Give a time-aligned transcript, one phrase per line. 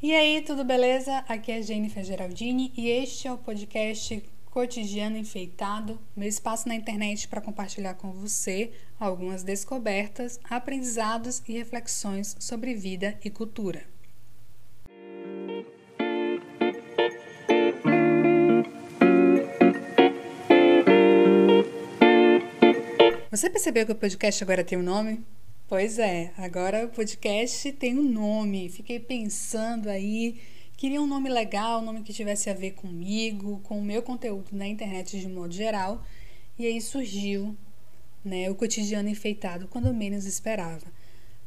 [0.00, 1.24] E aí, tudo beleza?
[1.26, 7.26] Aqui é Jennifer Geraldini e este é o podcast Cotidiano Enfeitado, meu espaço na internet
[7.26, 13.82] para compartilhar com você algumas descobertas, aprendizados e reflexões sobre vida e cultura.
[23.32, 25.24] Você percebeu que o podcast agora tem um nome?
[25.68, 28.70] Pois é, agora o podcast tem um nome.
[28.70, 30.40] Fiquei pensando aí,
[30.78, 34.46] queria um nome legal, um nome que tivesse a ver comigo, com o meu conteúdo
[34.52, 36.02] na internet de modo geral.
[36.58, 37.54] E aí surgiu,
[38.24, 40.86] né, o cotidiano enfeitado quando menos esperava.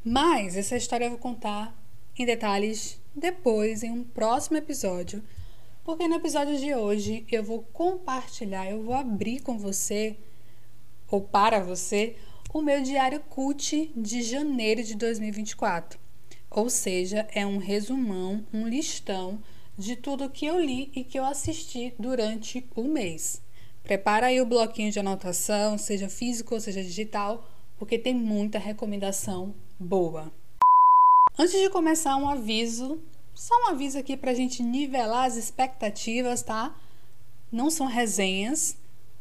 [0.05, 1.75] Mas essa história eu vou contar
[2.15, 5.23] em detalhes depois, em um próximo episódio,
[5.83, 10.15] porque no episódio de hoje eu vou compartilhar, eu vou abrir com você
[11.09, 12.15] ou para você
[12.53, 15.97] o meu diário CUT de janeiro de 2024.
[16.49, 19.41] Ou seja, é um resumão, um listão
[19.77, 23.41] de tudo que eu li e que eu assisti durante o mês.
[23.83, 29.55] Prepara aí o bloquinho de anotação, seja físico ou seja digital, porque tem muita recomendação
[29.79, 30.31] boa.
[31.39, 33.01] Antes de começar, um aviso,
[33.33, 36.75] só um aviso aqui para a gente nivelar as expectativas, tá?
[37.49, 38.75] Não são resenhas,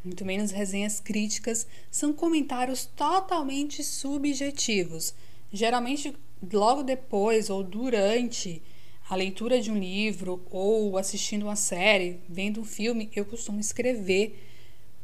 [0.05, 5.15] muito menos resenhas críticas, são comentários totalmente subjetivos.
[5.53, 6.15] Geralmente,
[6.53, 8.63] logo depois ou durante
[9.09, 14.41] a leitura de um livro ou assistindo uma série, vendo um filme, eu costumo escrever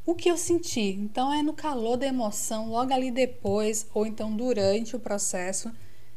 [0.04, 0.96] o que eu senti.
[1.00, 5.70] Então, é no calor da emoção, logo ali depois ou então durante o processo.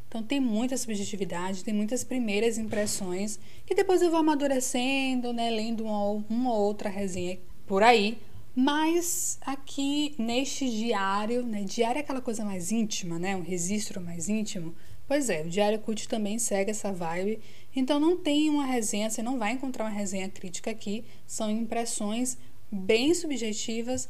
[0.08, 5.84] Então, tem muita subjetividade, tem muitas primeiras impressões que depois eu vou amadurecendo, né, lendo
[5.84, 8.20] uma, uma outra resenha por aí
[8.60, 14.28] mas aqui neste diário, né, diário é aquela coisa mais íntima, né, um registro mais
[14.28, 14.76] íntimo.
[15.08, 17.40] Pois é, o Diário Cult também segue essa vibe.
[17.74, 21.06] Então não tem uma resenha, você não vai encontrar uma resenha crítica aqui.
[21.26, 22.38] São impressões
[22.70, 24.10] bem subjetivas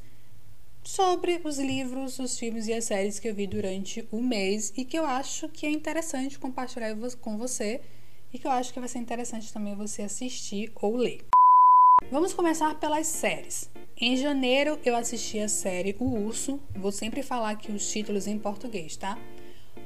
[0.84, 4.84] sobre os livros, os filmes e as séries que eu vi durante o mês e
[4.84, 7.82] que eu acho que é interessante compartilhar com você
[8.34, 11.24] e que eu acho que vai ser interessante também você assistir ou ler.
[12.12, 13.70] Vamos começar pelas séries.
[13.96, 16.60] Em janeiro eu assisti a série O Urso.
[16.76, 19.16] Vou sempre falar aqui os títulos em português, tá?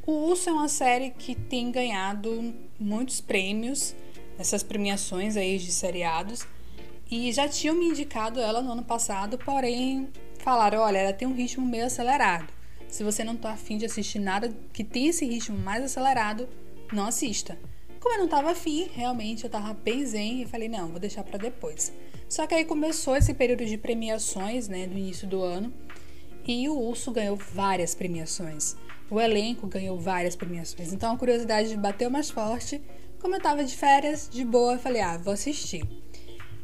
[0.08, 3.94] O Urso é uma série que tem ganhado muitos prêmios
[4.38, 6.48] nessas premiações aí de seriados
[7.12, 10.08] e já tinham me indicado ela no ano passado, porém
[10.40, 12.48] falaram, olha, ela tem um ritmo meio acelerado.
[12.88, 16.48] Se você não tá afim de assistir nada que tem esse ritmo mais acelerado,
[16.92, 17.58] não assista.
[18.04, 21.24] Como eu não tava afim, realmente eu tava bem zen e falei, não, vou deixar
[21.24, 21.94] para depois.
[22.28, 25.74] Só que aí começou esse período de premiações, né, no início do ano,
[26.46, 28.76] e o Urso ganhou várias premiações.
[29.10, 30.92] O elenco ganhou várias premiações.
[30.92, 32.82] Então a curiosidade bateu mais forte.
[33.22, 35.88] Como eu tava de férias, de boa, eu falei, ah, vou assistir.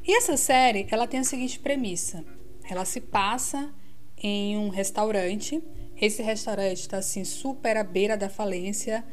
[0.05, 2.25] E essa série, ela tem a seguinte premissa.
[2.69, 3.73] Ela se passa
[4.21, 5.63] em um restaurante.
[5.95, 9.05] Esse restaurante está assim super à beira da falência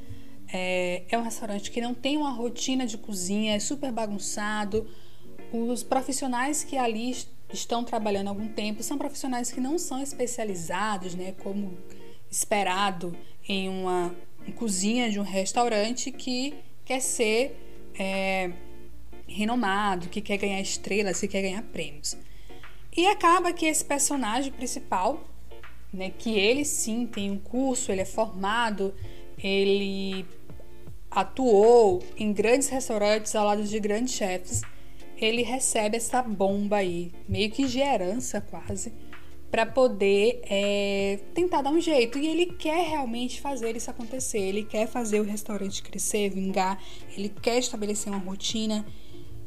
[0.53, 4.89] é, é um restaurante que não tem uma rotina de cozinha, é super bagunçado.
[5.53, 7.17] Os profissionais que ali
[7.53, 11.77] estão trabalhando há algum tempo são profissionais que não são especializados, né, como
[12.31, 13.17] esperado
[13.49, 14.15] em uma
[14.55, 16.55] cozinha de um restaurante que
[16.85, 17.57] quer ser
[17.99, 18.53] é,
[19.27, 22.17] renomado, que quer ganhar estrelas, que quer ganhar prêmios.
[22.97, 25.23] E acaba que esse personagem principal,
[25.93, 28.95] né, que ele sim tem um curso, ele é formado,
[29.47, 30.27] ele
[31.11, 34.63] atuou em grandes restaurantes ao lado de grandes chefes,
[35.17, 38.93] ele recebe essa bomba aí, meio que de herança quase,
[39.51, 42.19] para poder é, tentar dar um jeito.
[42.19, 46.79] E ele quer realmente fazer isso acontecer, ele quer fazer o restaurante crescer, vingar,
[47.17, 48.85] ele quer estabelecer uma rotina.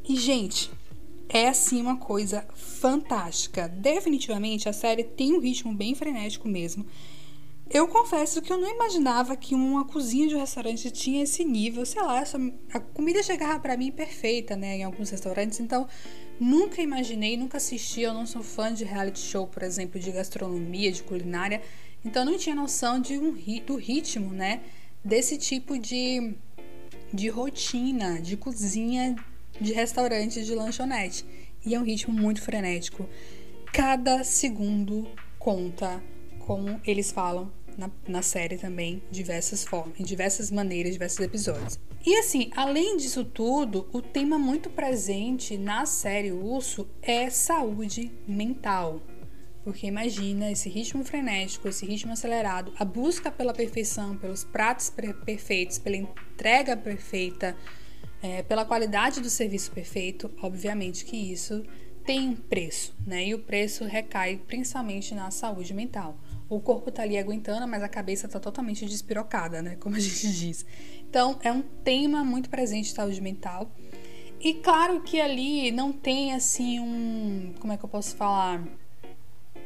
[0.08, 0.70] E, gente,
[1.28, 3.68] é assim uma coisa fantástica.
[3.68, 6.84] Definitivamente a série tem um ritmo bem frenético mesmo.
[7.72, 11.86] Eu confesso que eu não imaginava que uma cozinha de um restaurante tinha esse nível,
[11.86, 12.24] sei lá,
[12.74, 15.86] a comida chegava para mim perfeita, né, em alguns restaurantes, então
[16.40, 20.90] nunca imaginei, nunca assisti, eu não sou fã de reality show, por exemplo, de gastronomia,
[20.90, 21.62] de culinária,
[22.04, 23.32] então não tinha noção de um
[23.64, 24.62] do ritmo, né,
[25.04, 26.34] desse tipo de
[27.12, 29.16] de rotina, de cozinha
[29.60, 31.24] de restaurante, de lanchonete.
[31.64, 33.08] E é um ritmo muito frenético.
[33.72, 35.08] Cada segundo
[35.38, 36.02] conta,
[36.38, 41.78] como eles falam na, na série também, diversas formas, em diversas maneiras, diversos episódios.
[42.04, 49.02] E assim, além disso tudo, o tema muito presente na série Urso é saúde mental.
[49.62, 54.90] Porque imagina esse ritmo frenético, esse ritmo acelerado, a busca pela perfeição, pelos pratos
[55.24, 57.54] perfeitos, pela entrega perfeita,
[58.22, 61.62] é, pela qualidade do serviço perfeito, obviamente que isso
[62.04, 63.26] tem um preço, né?
[63.26, 66.18] E o preço recai principalmente na saúde mental.
[66.50, 69.76] O corpo tá ali aguentando, mas a cabeça tá totalmente despirocada, né?
[69.76, 70.66] Como a gente diz.
[71.08, 73.70] Então, é um tema muito presente saúde mental.
[74.40, 77.54] E claro que ali não tem assim um.
[77.60, 78.66] Como é que eu posso falar?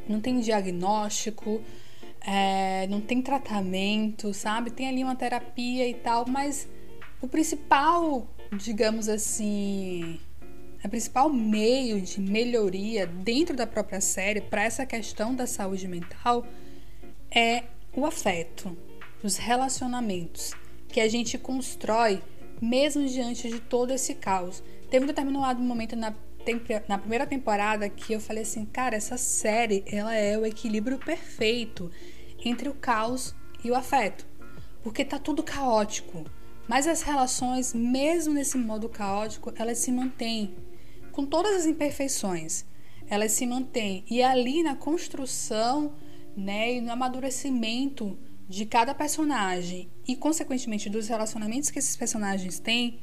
[0.07, 1.59] Não tem diagnóstico,
[2.21, 4.69] é, não tem tratamento, sabe?
[4.69, 6.67] Tem ali uma terapia e tal, mas
[7.19, 10.19] o principal, digamos assim,
[10.83, 16.45] o principal meio de melhoria dentro da própria série para essa questão da saúde mental
[17.35, 18.75] é o afeto,
[19.21, 20.53] os relacionamentos
[20.87, 22.23] que a gente constrói
[22.61, 24.63] mesmo diante de todo esse caos.
[24.89, 26.15] Teve um determinado momento na,
[26.87, 31.91] na primeira temporada que eu falei assim, cara, essa série ela é o equilíbrio perfeito
[32.43, 34.25] entre o caos e o afeto,
[34.81, 36.23] porque tá tudo caótico.
[36.67, 40.55] Mas as relações, mesmo nesse modo caótico, elas se mantêm
[41.11, 42.65] com todas as imperfeições.
[43.07, 45.93] Elas se mantêm e ali na construção,
[46.35, 48.17] né, e no amadurecimento
[48.47, 52.99] de cada personagem e consequentemente dos relacionamentos que esses personagens têm,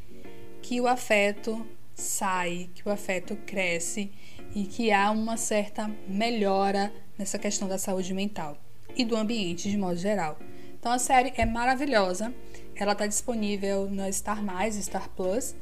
[0.60, 4.12] que o afeto sai, que o afeto cresce
[4.54, 8.56] e que há uma certa melhora nessa questão da saúde mental
[8.96, 10.38] e do ambiente de modo geral.
[10.78, 12.32] Então a série é maravilhosa.
[12.74, 15.54] Ela está disponível no Star Mais, Star Plus.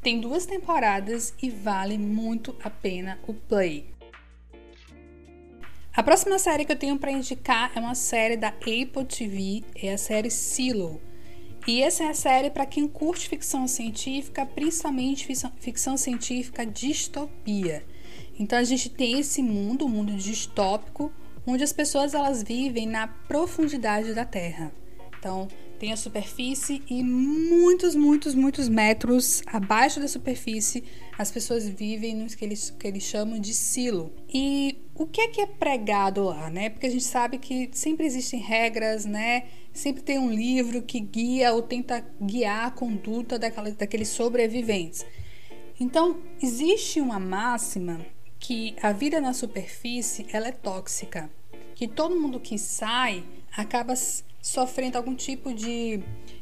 [0.00, 3.95] Tem duas temporadas e vale muito a pena o play.
[5.96, 9.94] A próxima série que eu tenho para indicar é uma série da Apple TV, é
[9.94, 11.00] a série Silo.
[11.66, 17.82] E essa é a série para quem curte ficção científica, principalmente ficção, ficção científica distopia.
[18.38, 21.10] Então a gente tem esse mundo, um mundo distópico,
[21.46, 24.70] onde as pessoas elas vivem na profundidade da Terra.
[25.18, 25.48] Então,
[25.78, 30.84] tem a superfície e muitos, muitos, muitos metros abaixo da superfície
[31.18, 34.12] as pessoas vivem no que eles, que eles chamam de silo.
[34.32, 36.70] E o que é que é pregado lá, né?
[36.70, 39.44] Porque a gente sabe que sempre existem regras, né?
[39.72, 45.04] Sempre tem um livro que guia ou tenta guiar a conduta daquela, daqueles sobreviventes.
[45.78, 48.00] Então, existe uma máxima
[48.38, 51.30] que a vida na superfície ela é tóxica,
[51.74, 53.22] que todo mundo que sai
[53.54, 53.94] acaba
[54.40, 56.00] sofrendo algum tipo de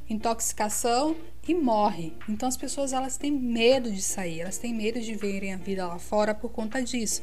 [0.09, 1.17] intoxicação
[1.49, 2.12] e morre.
[2.29, 5.87] Então as pessoas elas têm medo de sair, elas têm medo de verem a vida
[5.87, 7.23] lá fora por conta disso,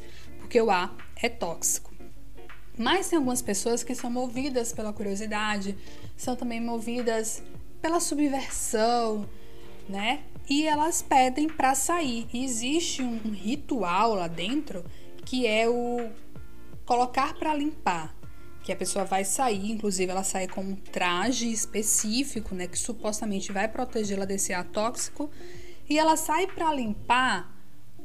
[0.52, 1.90] porque o ar é tóxico.
[2.76, 5.74] Mas tem algumas pessoas que são movidas pela curiosidade,
[6.14, 7.42] são também movidas
[7.80, 9.26] pela subversão,
[9.88, 10.24] né?
[10.50, 12.28] e elas pedem para sair.
[12.34, 14.84] E existe um ritual lá dentro
[15.24, 16.10] que é o
[16.84, 18.14] colocar para limpar,
[18.62, 23.50] que a pessoa vai sair, inclusive ela sai com um traje específico, né, que supostamente
[23.52, 25.30] vai protegê-la desse ar tóxico,
[25.88, 27.50] e ela sai para limpar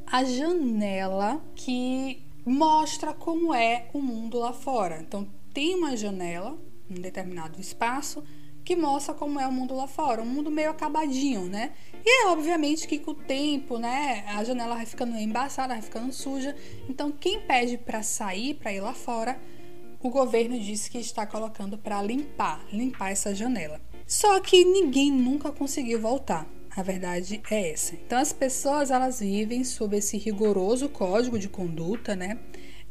[0.06, 5.00] a janela que mostra como é o mundo lá fora.
[5.02, 6.58] Então tem uma janela
[6.90, 8.24] um determinado espaço
[8.64, 11.72] que mostra como é o mundo lá fora, um mundo meio acabadinho, né?
[12.06, 16.12] E é obviamente que com o tempo, né, a janela vai ficando embaçada, vai ficando
[16.12, 16.54] suja.
[16.90, 19.40] Então, quem pede para sair, para ir lá fora,
[20.02, 23.80] o governo disse que está colocando para limpar, limpar essa janela.
[24.06, 26.46] Só que ninguém nunca conseguiu voltar.
[26.78, 27.96] A verdade é essa.
[27.96, 32.38] Então as pessoas elas vivem sob esse rigoroso código de conduta, né?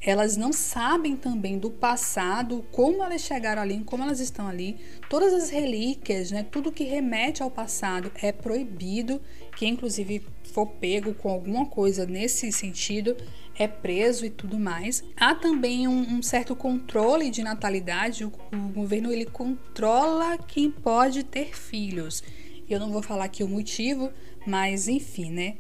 [0.01, 4.77] elas não sabem também do passado, como elas chegaram ali, como elas estão ali.
[5.09, 9.21] Todas as relíquias, né, tudo que remete ao passado é proibido.
[9.57, 13.17] Quem, inclusive, for pego com alguma coisa nesse sentido
[13.59, 15.03] é preso e tudo mais.
[15.17, 18.25] Há também um, um certo controle de natalidade.
[18.25, 22.23] O, o governo ele controla quem pode ter filhos.
[22.69, 24.11] Eu não vou falar aqui o motivo,
[24.47, 25.57] mas enfim, né?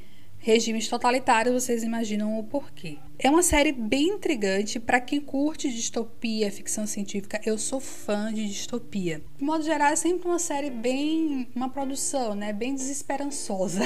[0.46, 2.98] regimes totalitários, vocês imaginam o porquê.
[3.18, 7.40] É uma série bem intrigante para quem curte distopia, ficção científica.
[7.44, 9.24] Eu sou fã de distopia.
[9.36, 11.48] De modo geral, é sempre uma série bem.
[11.52, 12.52] uma produção, né?
[12.52, 13.82] Bem desesperançosa.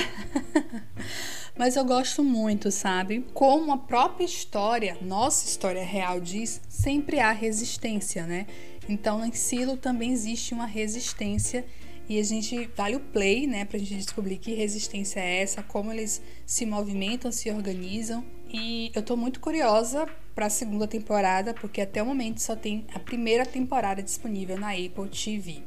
[1.56, 3.24] Mas eu gosto muito, sabe?
[3.32, 8.46] Como a própria história, nossa história real diz, sempre há resistência, né?
[8.86, 11.64] Então, em Silo também existe uma resistência
[12.10, 15.92] e a gente vale o play, né, pra gente descobrir que resistência é essa, como
[15.92, 18.24] eles se movimentam, se organizam.
[18.52, 22.84] E eu tô muito curiosa para a segunda temporada, porque até o momento só tem
[22.92, 25.62] a primeira temporada disponível na Apple TV.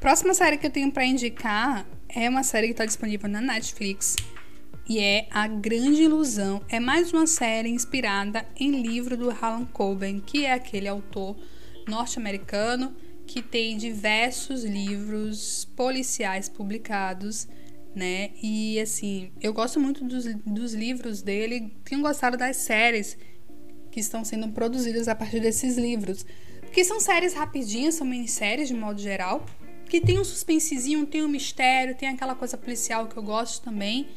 [0.00, 4.16] Próxima série que eu tenho para indicar é uma série que está disponível na Netflix
[4.88, 6.60] e é A Grande Ilusão.
[6.68, 11.36] É mais uma série inspirada em livro do Harlan Coben, que é aquele autor
[11.90, 12.94] norte-americano
[13.26, 17.46] que tem diversos livros policiais publicados,
[17.94, 18.30] né?
[18.42, 23.16] E assim, eu gosto muito dos, dos livros dele, tenho gostado das séries
[23.90, 26.24] que estão sendo produzidas a partir desses livros.
[26.60, 29.44] Porque são séries rapidinhas, são minisséries de modo geral,
[29.88, 34.08] que tem um suspensezinho, tem um mistério, tem aquela coisa policial que eu gosto também.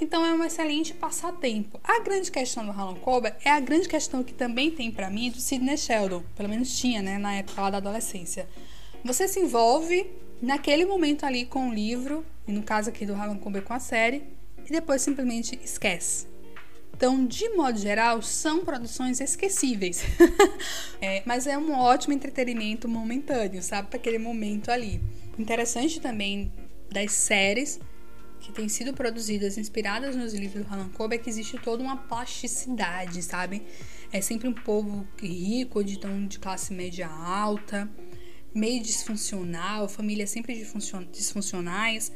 [0.00, 1.78] Então é um excelente passatempo.
[1.84, 5.30] A grande questão do Harlan Coben é a grande questão que também tem para mim
[5.30, 8.48] do Sidney Sheldon, pelo menos tinha, né, na época lá da adolescência.
[9.04, 13.36] Você se envolve naquele momento ali com o livro, e no caso aqui do Harlan
[13.36, 14.22] Coben com a série,
[14.66, 16.26] e depois simplesmente esquece.
[16.96, 20.02] Então, de modo geral, são produções esquecíveis.
[21.00, 23.88] é, mas é um ótimo entretenimento momentâneo, sabe?
[23.88, 25.00] Para aquele momento ali.
[25.38, 26.52] Interessante também
[26.90, 27.80] das séries
[28.40, 31.96] que têm sido produzidas inspiradas nos livros do Harlan Coben é que existe toda uma
[31.96, 33.62] plasticidade, sabe?
[34.10, 37.88] É sempre um povo rico, de, tão, de classe média alta,
[38.54, 40.66] meio disfuncional, famílias sempre
[41.12, 42.10] disfuncionais,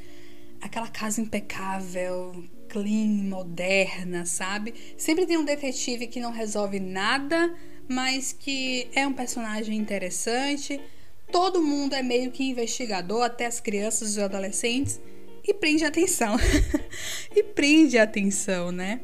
[0.61, 4.75] aquela casa impecável, clean, moderna, sabe?
[4.97, 7.55] Sempre tem um detetive que não resolve nada,
[7.87, 10.81] mas que é um personagem interessante.
[11.31, 15.01] Todo mundo é meio que investigador, até as crianças e os adolescentes
[15.45, 16.37] e prende a atenção.
[17.35, 19.01] e prende a atenção, né?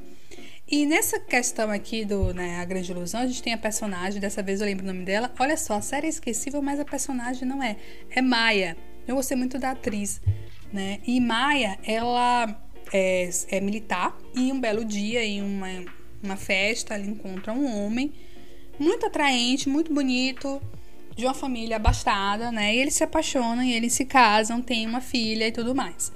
[0.66, 4.40] E nessa questão aqui do né, A Grande Ilusão, a gente tem a personagem, dessa
[4.40, 5.32] vez eu lembro o nome dela.
[5.38, 7.76] Olha só, a série é esquecível, mas a personagem não é.
[8.08, 8.76] É Maia.
[9.06, 10.20] Eu gostei muito da atriz,
[10.72, 11.00] né?
[11.04, 12.56] E Maia, ela
[12.92, 15.68] é, é militar e um belo dia, em uma,
[16.22, 18.12] uma festa, ela encontra um homem
[18.78, 20.62] muito atraente, muito bonito,
[21.16, 22.74] de uma família abastada, né?
[22.74, 26.12] E eles se apaixonam e eles se casam, têm uma filha e tudo mais.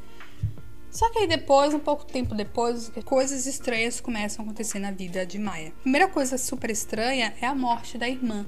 [0.94, 5.26] Só que aí depois, um pouco tempo depois, coisas estranhas começam a acontecer na vida
[5.26, 5.70] de Maia.
[5.70, 8.46] A primeira coisa super estranha é a morte da irmã.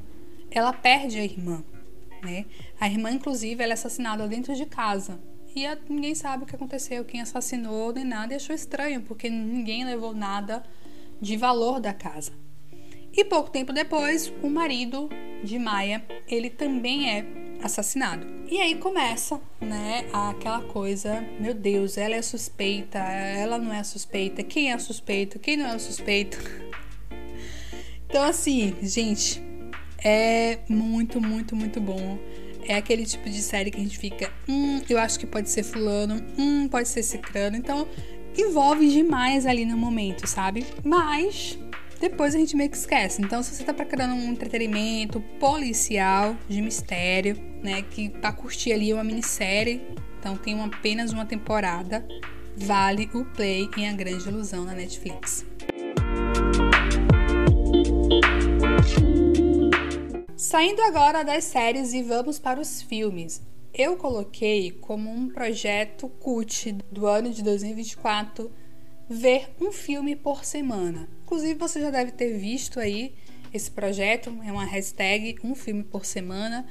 [0.49, 1.65] Ela perde a irmã,
[2.23, 2.47] né?
[2.79, 5.19] A irmã, inclusive, ela é assassinada dentro de casa.
[5.57, 8.33] E a, ninguém sabe o que aconteceu, quem assassinou, nem nada.
[8.33, 10.63] E achou estranho, porque ninguém levou nada
[11.21, 12.31] de valor da casa.
[13.17, 15.09] E pouco tempo depois, o marido
[15.43, 17.25] de Maia, ele também é
[17.63, 18.27] assassinado.
[18.51, 24.43] E aí começa, né, aquela coisa, meu Deus, ela é suspeita, ela não é suspeita,
[24.43, 26.39] quem é suspeito, quem não é suspeito.
[28.09, 29.43] Então assim, gente,
[30.03, 32.17] é muito, muito, muito bom.
[32.63, 35.65] É aquele tipo de série que a gente fica, hum, eu acho que pode ser
[35.65, 37.57] fulano, hum, pode ser cicrano.
[37.57, 37.87] Então,
[38.39, 40.65] envolve demais ali no momento, sabe?
[40.85, 41.59] Mas
[42.01, 43.23] depois a gente meio que esquece.
[43.23, 48.93] Então, se você tá procurando um entretenimento policial de mistério, né, que para curtir ali
[48.93, 49.83] uma minissérie,
[50.19, 52.07] então tem uma, apenas uma temporada,
[52.57, 55.45] vale o play em A Grande Ilusão na Netflix.
[60.37, 63.43] Saindo agora das séries e vamos para os filmes.
[63.75, 68.51] Eu coloquei como um projeto CUT do ano de 2024
[69.09, 71.09] ver um filme por semana.
[71.23, 73.15] Inclusive, você já deve ter visto aí
[73.53, 76.67] esse projeto, é uma hashtag um filme por semana.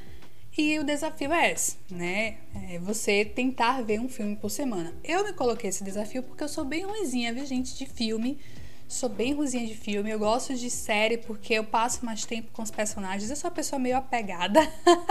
[0.57, 2.37] E o desafio é esse, né?
[2.69, 4.93] É você tentar ver um filme por semana.
[5.03, 8.39] Eu me coloquei esse desafio porque eu sou bem ruizinha, viu, gente, de filme.
[8.87, 10.09] Sou bem ruizinha de filme.
[10.09, 13.29] Eu gosto de série porque eu passo mais tempo com os personagens.
[13.29, 14.61] Eu sou uma pessoa meio apegada.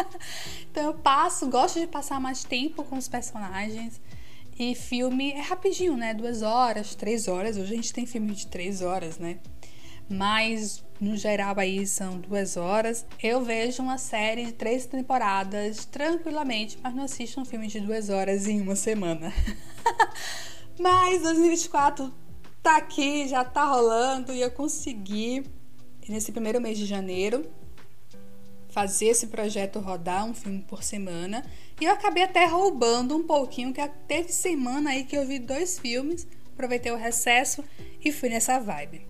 [0.70, 4.00] então eu passo, gosto de passar mais tempo com os personagens.
[4.56, 6.14] E filme é rapidinho, né?
[6.14, 7.56] Duas horas, três horas.
[7.56, 9.38] Hoje a gente tem filme de três horas, né?
[10.08, 13.04] Mas no geral aí são duas horas.
[13.20, 18.10] Eu vejo uma série de três temporadas tranquilamente, mas não assisto um filme de duas
[18.10, 19.32] horas em uma semana.
[20.78, 22.14] mas 2024
[22.62, 25.44] tá aqui, já tá rolando e eu consegui
[26.08, 27.44] nesse primeiro mês de janeiro
[28.74, 31.44] fazer esse projeto rodar um filme por semana.
[31.80, 35.78] E eu acabei até roubando um pouquinho, que teve semana aí que eu vi dois
[35.78, 37.62] filmes, aproveitei o recesso
[38.04, 39.06] e fui nessa vibe.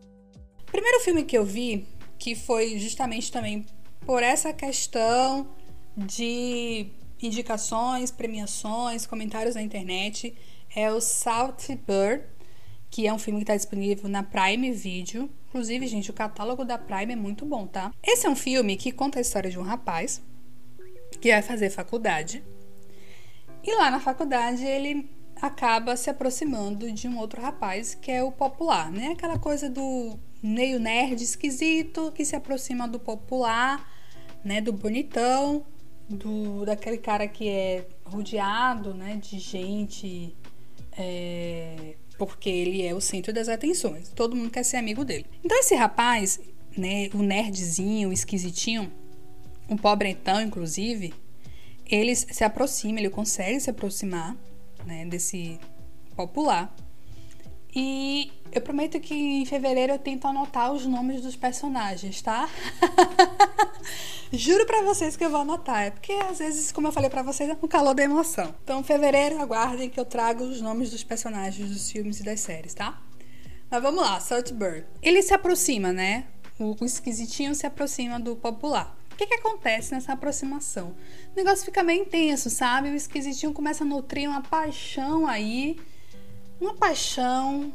[0.61, 1.87] O primeiro filme que eu vi,
[2.19, 3.65] que foi justamente também
[4.05, 5.49] por essa questão
[5.97, 6.89] de
[7.23, 10.35] indicações, premiações, comentários na internet,
[10.77, 12.23] é o Salt Bird,
[12.95, 15.29] que é um filme que está disponível na Prime Video.
[15.49, 17.93] Inclusive, gente, o catálogo da Prime é muito bom, tá?
[18.01, 20.23] Esse é um filme que conta a história de um rapaz
[21.21, 22.45] que vai fazer faculdade.
[23.65, 25.11] E lá na faculdade ele
[25.43, 29.09] acaba se aproximando de um outro rapaz que é o popular, né?
[29.09, 33.91] Aquela coisa do meio nerd esquisito que se aproxima do popular,
[34.45, 34.61] né?
[34.61, 35.67] Do bonitão,
[36.09, 39.17] do daquele cara que é rodeado, né?
[39.17, 40.33] De gente
[40.97, 44.09] é, porque ele é o centro das atenções.
[44.11, 45.27] Todo mundo quer ser amigo dele.
[45.45, 46.41] Então esse rapaz,
[46.77, 48.93] né, o nerdzinho, o esquisitinho,
[49.69, 51.15] um pobretão inclusive,
[51.87, 54.37] ele se aproxima, ele consegue se aproximar,
[54.87, 55.59] né, desse
[56.17, 56.75] popular.
[57.75, 62.49] E eu prometo que em fevereiro eu tento anotar os nomes dos personagens, tá?
[64.33, 67.23] Juro para vocês que eu vou anotar, é porque às vezes, como eu falei para
[67.23, 68.55] vocês, é com calor da emoção.
[68.63, 72.75] Então, fevereiro, aguardem que eu trago os nomes dos personagens dos filmes e das séries,
[72.75, 73.01] tá?
[73.69, 74.85] Mas vamos lá, Saltburn.
[75.03, 76.27] Ele se aproxima, né?
[76.59, 78.97] O esquisitinho se aproxima do popular.
[79.13, 80.95] O que, que acontece nessa aproximação?
[81.33, 82.91] O negócio fica meio intenso, sabe?
[82.91, 85.77] O esquisitinho começa a nutrir uma paixão aí.
[86.61, 87.73] Uma paixão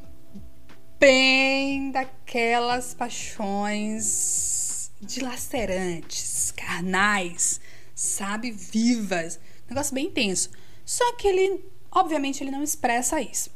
[0.99, 7.61] bem daquelas paixões dilacerantes, carnais,
[7.95, 8.51] sabe?
[8.51, 9.39] Vivas.
[9.69, 10.49] Negócio bem intenso.
[10.85, 13.49] Só que ele, obviamente, ele não expressa isso.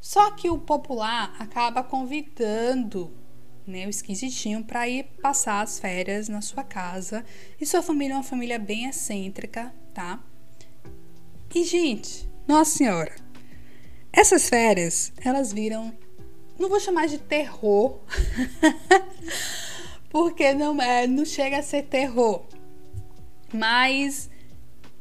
[0.00, 3.12] Só que o popular acaba convidando
[3.66, 7.24] né, o esquisitinho para ir passar as férias na sua casa.
[7.60, 10.22] E sua família é uma família bem excêntrica, tá?
[11.54, 13.14] E gente, nossa senhora,
[14.12, 15.92] essas férias, elas viram,
[16.58, 18.00] não vou chamar de terror,
[20.10, 22.42] porque não é, não chega a ser terror.
[23.52, 24.28] Mas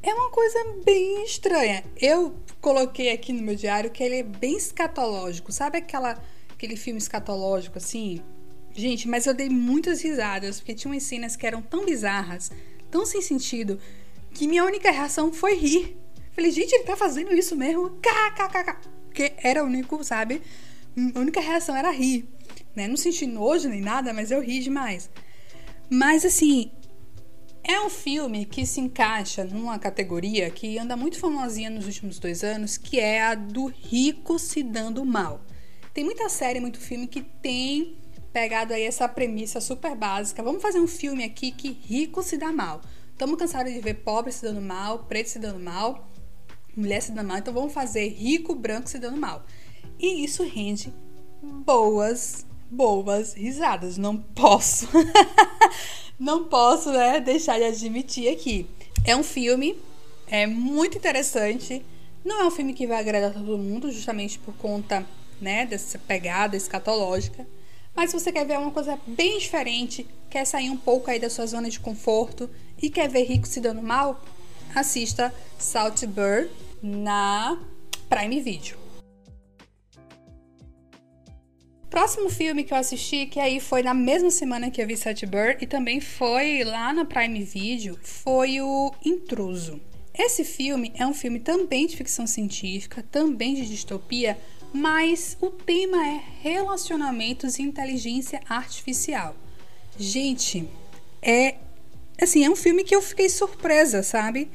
[0.02, 1.84] é uma coisa bem estranha.
[2.00, 5.52] Eu coloquei aqui no meu diário que ele é bem escatológico.
[5.52, 8.22] Sabe aquela aquele filme escatológico assim?
[8.74, 12.52] Gente, mas eu dei muitas risadas, porque tinha umas cenas que eram tão bizarras,
[12.92, 13.80] tão sem sentido,
[14.34, 15.98] que minha única reação foi rir.
[16.34, 17.90] Falei, gente, ele tá fazendo isso mesmo?
[18.02, 18.99] KKKK.
[19.10, 20.42] Porque era o único, sabe?
[21.16, 22.28] A única reação era rir.
[22.76, 22.88] Né?
[22.88, 25.10] Não senti nojo nem nada, mas eu ri demais.
[25.90, 26.72] Mas assim,
[27.64, 32.44] é um filme que se encaixa numa categoria que anda muito famosinha nos últimos dois
[32.44, 35.42] anos, que é a do rico se dando mal.
[35.94, 37.98] Tem muita série, muito filme que tem
[38.32, 40.42] pegado aí essa premissa super básica.
[40.42, 42.82] Vamos fazer um filme aqui que rico se dá mal.
[43.12, 46.09] Estamos cansados de ver pobre se dando mal, preto se dando mal,
[46.76, 47.38] mulher se dando mal.
[47.38, 49.46] Então vamos fazer rico, branco se dando mal.
[50.00, 50.94] E isso rende
[51.42, 53.98] boas, boas risadas.
[53.98, 54.88] Não posso.
[56.20, 58.68] Não posso, né, deixar de admitir aqui.
[59.06, 59.78] É um filme,
[60.28, 61.86] é muito interessante.
[62.26, 65.06] Não é um filme que vai agradar todo mundo, justamente por conta,
[65.40, 67.48] né, dessa pegada escatológica.
[67.96, 71.30] Mas se você quer ver uma coisa bem diferente, quer sair um pouco aí da
[71.30, 72.50] sua zona de conforto
[72.82, 74.22] e quer ver rico se dando mal,
[74.76, 76.50] assista Saltburn
[76.82, 77.58] na
[78.10, 78.78] Prime Video.
[81.90, 85.58] Próximo filme que eu assisti, que aí foi na mesma semana que eu vi Saltburn
[85.60, 89.82] e também foi lá na Prime Video, foi o Intruso.
[90.14, 94.38] Esse filme é um filme também de ficção científica, também de distopia,
[94.72, 99.36] mas o tema é relacionamentos e inteligência artificial.
[99.98, 100.70] Gente,
[101.22, 101.56] é
[102.24, 104.50] assim, é um filme que eu fiquei surpresa, sabe?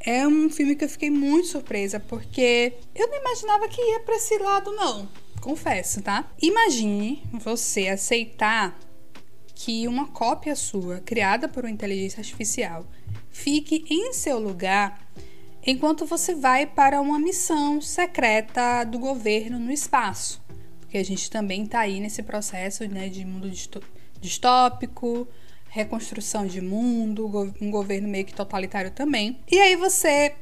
[0.00, 4.16] É um filme que eu fiquei muito surpresa porque eu não imaginava que ia para
[4.16, 5.08] esse lado não,
[5.40, 6.30] confesso, tá?
[6.40, 8.78] Imagine você aceitar
[9.54, 12.86] que uma cópia sua, criada por uma inteligência artificial,
[13.28, 15.04] fique em seu lugar
[15.66, 20.40] enquanto você vai para uma missão secreta do governo no espaço.
[20.80, 23.50] Porque a gente também está aí nesse processo né, de mundo
[24.20, 25.28] distópico,
[25.68, 29.38] reconstrução de mundo, um governo meio que totalitário também.
[29.50, 30.34] E aí você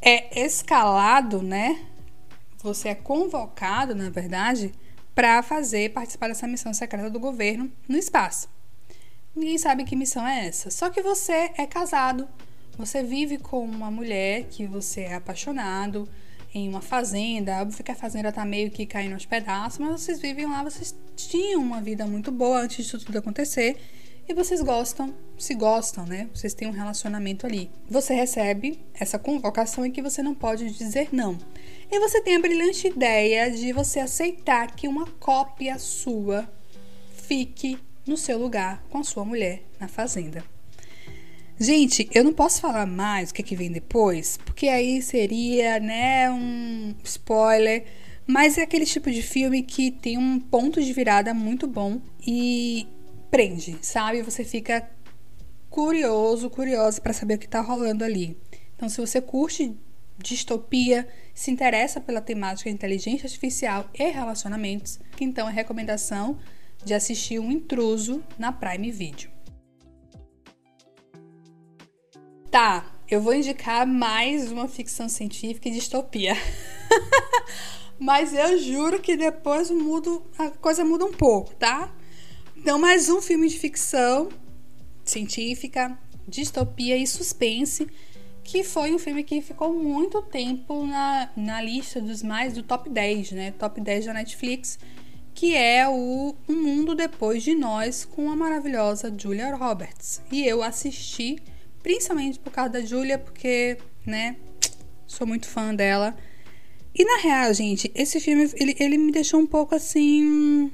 [0.00, 1.86] é escalado, né?
[2.62, 4.72] Você é convocado, na verdade,
[5.14, 8.48] para fazer participar dessa missão secreta do governo no espaço.
[9.34, 10.70] Ninguém sabe que missão é essa.
[10.70, 12.28] Só que você é casado
[12.76, 16.08] você vive com uma mulher que você é apaixonado
[16.52, 20.20] em uma fazenda, óbvio que a fazenda tá meio que caindo aos pedaços, mas vocês
[20.20, 23.76] vivem lá, vocês tinham uma vida muito boa antes disso tudo acontecer
[24.28, 26.28] e vocês gostam, se gostam, né?
[26.34, 27.70] Vocês têm um relacionamento ali.
[27.88, 31.38] Você recebe essa convocação em que você não pode dizer não.
[31.90, 36.48] E você tem a brilhante ideia de você aceitar que uma cópia sua
[37.14, 40.44] fique no seu lugar com a sua mulher na fazenda.
[41.58, 45.78] Gente, eu não posso falar mais o que, é que vem depois, porque aí seria,
[45.78, 47.84] né, um spoiler.
[48.26, 52.86] Mas é aquele tipo de filme que tem um ponto de virada muito bom e
[53.34, 54.22] prende, sabe?
[54.22, 54.88] Você fica
[55.68, 58.40] curioso, curiosa para saber o que tá rolando ali.
[58.76, 59.76] Então, se você curte
[60.16, 66.38] distopia, se interessa pela temática inteligência artificial e relacionamentos, então é recomendação
[66.84, 69.28] de assistir um intruso na Prime Video.
[72.52, 76.34] Tá, eu vou indicar mais uma ficção científica e distopia.
[77.98, 81.92] Mas eu juro que depois mudo, a coisa muda um pouco, tá?
[82.64, 84.30] Então, mais um filme de ficção
[85.04, 87.86] científica, distopia e suspense
[88.42, 92.88] que foi um filme que ficou muito tempo na, na lista dos mais do top
[92.88, 93.50] 10, né?
[93.50, 94.78] Top 10 da Netflix,
[95.34, 100.22] que é o Um Mundo Depois de Nós, com a maravilhosa Julia Roberts.
[100.32, 101.36] E eu assisti
[101.82, 104.36] principalmente por causa da Julia, porque, né,
[105.06, 106.16] sou muito fã dela.
[106.94, 110.72] E na real, gente, esse filme ele, ele me deixou um pouco assim.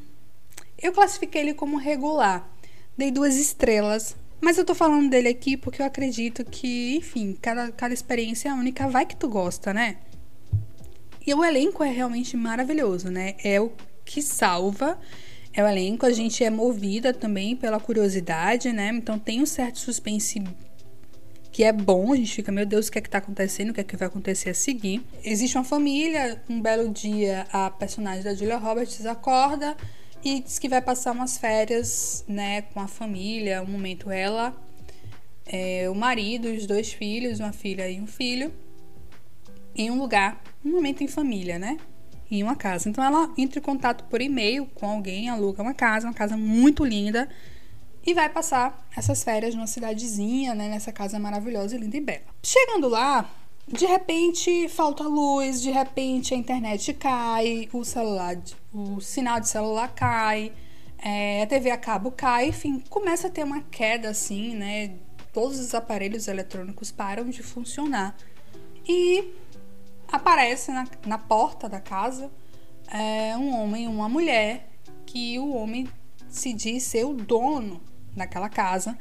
[0.83, 2.49] Eu classifiquei ele como regular.
[2.97, 4.16] Dei duas estrelas.
[4.40, 8.55] Mas eu tô falando dele aqui porque eu acredito que, enfim, cada, cada experiência é
[8.55, 8.88] única.
[8.88, 9.99] Vai que tu gosta, né?
[11.27, 13.35] E o elenco é realmente maravilhoso, né?
[13.45, 13.71] É o
[14.05, 14.99] que salva.
[15.53, 18.88] É o elenco, a gente é movida também pela curiosidade, né?
[18.95, 20.43] Então tem um certo suspense
[21.53, 23.75] que é bom, a gente fica, meu Deus, o que é que tá acontecendo, o
[23.75, 25.03] que é que vai acontecer a seguir.
[25.25, 29.77] Existe uma família, um belo dia a personagem da Julia Roberts acorda
[30.23, 34.55] e diz que vai passar umas férias, né, com a família, um momento ela,
[35.47, 38.53] é, o marido, os dois filhos, uma filha e um filho,
[39.75, 41.79] em um lugar, um momento em família, né?
[42.31, 42.89] Em uma casa.
[42.89, 46.85] Então ela entra em contato por e-mail com alguém, aluga uma casa, uma casa muito
[46.85, 47.29] linda
[48.07, 52.23] e vai passar essas férias numa cidadezinha, né, nessa casa maravilhosa, linda e bela.
[52.43, 53.29] Chegando lá,
[53.66, 58.37] de repente falta luz, de repente a internet cai, o celular,
[58.73, 60.53] o sinal de celular cai,
[60.99, 64.94] é, a TV a cabo cai, enfim, começa a ter uma queda assim, né?
[65.33, 68.16] Todos os aparelhos eletrônicos param de funcionar
[68.87, 69.33] e
[70.11, 72.31] aparece na, na porta da casa
[72.90, 74.68] é, um homem e uma mulher
[75.07, 75.88] que o homem
[76.29, 77.81] se diz ser o dono
[78.14, 78.99] naquela casa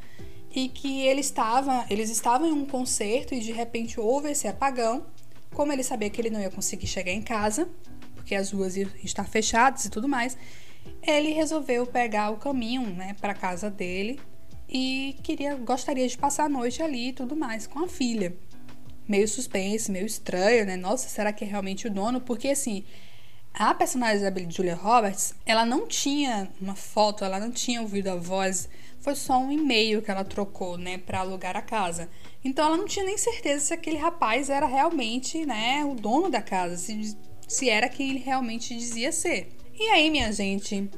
[0.52, 5.06] e que ele estava, eles estavam em um concerto e de repente houve esse apagão.
[5.54, 7.70] Como ele sabia que ele não ia conseguir chegar em casa,
[8.16, 10.38] porque as ruas iam estar fechadas e tudo mais,
[11.02, 14.20] ele resolveu pegar o caminho, né, para casa dele
[14.70, 18.36] e queria, gostaria de passar a noite ali e tudo mais com a filha.
[19.08, 20.78] Meio suspense, meio estranho, né?
[20.78, 22.22] Nossa, será que é realmente o dono?
[22.22, 22.84] Porque assim,
[23.52, 28.16] a personagem da Julia Roberts, ela não tinha uma foto, ela não tinha ouvido a
[28.16, 28.70] voz
[29.02, 32.10] foi só um e-mail que ela trocou, né, para alugar a casa.
[32.44, 36.42] Então ela não tinha nem certeza se aquele rapaz era realmente, né, o dono da
[36.42, 39.50] casa, se, se era quem ele realmente dizia ser.
[39.80, 40.90] E aí, minha gente,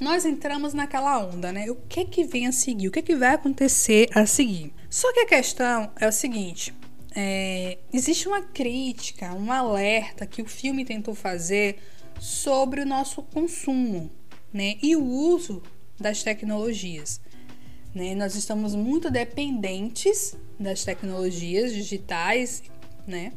[0.00, 1.70] nós entramos naquela onda, né?
[1.70, 2.88] O que que vem a seguir?
[2.88, 4.74] O que que vai acontecer a seguir?
[4.90, 6.74] Só que a questão é o seguinte:
[7.14, 11.78] é, existe uma crítica, um alerta que o filme tentou fazer
[12.20, 14.10] sobre o nosso consumo,
[14.52, 14.76] né?
[14.82, 15.62] E o uso
[15.98, 17.20] das tecnologias.
[17.94, 18.14] Né?
[18.14, 22.62] Nós estamos muito dependentes das tecnologias digitais,
[23.06, 23.32] né?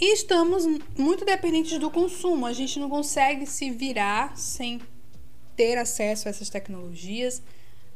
[0.00, 0.64] E estamos
[0.96, 2.46] muito dependentes do consumo.
[2.46, 4.80] A gente não consegue se virar sem
[5.56, 7.42] ter acesso a essas tecnologias,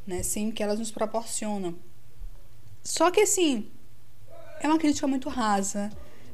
[0.06, 0.22] né?
[0.22, 1.76] Sem que elas nos proporcionam.
[2.82, 3.68] Só que assim,
[4.60, 5.90] é uma crítica muito rasa.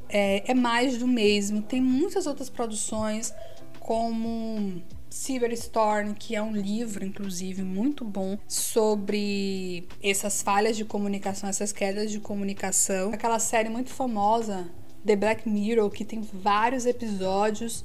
[0.08, 1.62] É, é mais do mesmo.
[1.62, 3.32] Tem muitas outras produções,
[3.78, 4.82] como
[5.18, 12.12] Cyberstorm, que é um livro, inclusive, muito bom sobre essas falhas de comunicação, essas quedas
[12.12, 13.12] de comunicação.
[13.12, 14.70] Aquela série muito famosa,
[15.04, 17.85] The Black Mirror, que tem vários episódios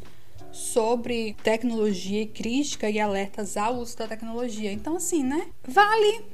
[0.51, 4.71] sobre tecnologia e crítica e alertas ao uso da tecnologia.
[4.71, 5.47] Então, assim, né?
[5.67, 6.25] Vale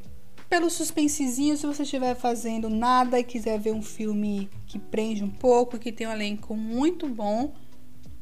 [0.49, 5.29] pelo suspensezinho se você estiver fazendo nada e quiser ver um filme que prende um
[5.29, 7.53] pouco, que tem um elenco muito bom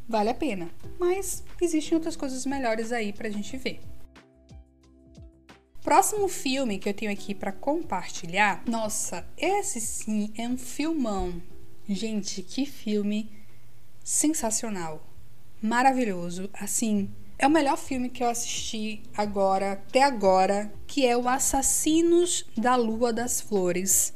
[0.07, 0.69] vale a pena.
[0.99, 3.81] Mas existem outras coisas melhores aí pra gente ver.
[5.81, 11.41] Próximo filme que eu tenho aqui para compartilhar, nossa, esse sim é um filmão.
[11.87, 13.31] Gente, que filme
[14.03, 15.07] sensacional,
[15.61, 16.49] maravilhoso.
[16.53, 22.45] Assim, é o melhor filme que eu assisti agora, até agora, que é o Assassinos
[22.57, 24.13] da Lua das Flores.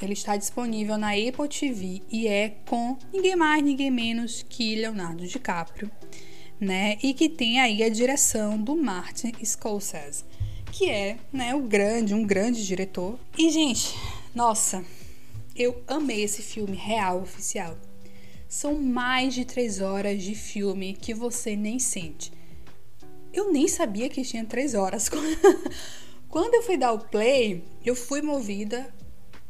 [0.00, 5.26] Ele está disponível na Apple TV e é com ninguém mais, ninguém menos que Leonardo
[5.26, 5.90] DiCaprio,
[6.60, 6.98] né?
[7.02, 10.24] E que tem aí a direção do Martin Scorsese,
[10.72, 13.18] que é, né, o grande, um grande diretor.
[13.36, 13.94] E gente,
[14.34, 14.84] nossa,
[15.54, 17.76] eu amei esse filme real oficial.
[18.48, 22.32] São mais de três horas de filme que você nem sente.
[23.32, 25.10] Eu nem sabia que tinha três horas.
[26.28, 28.92] Quando eu fui dar o play, eu fui movida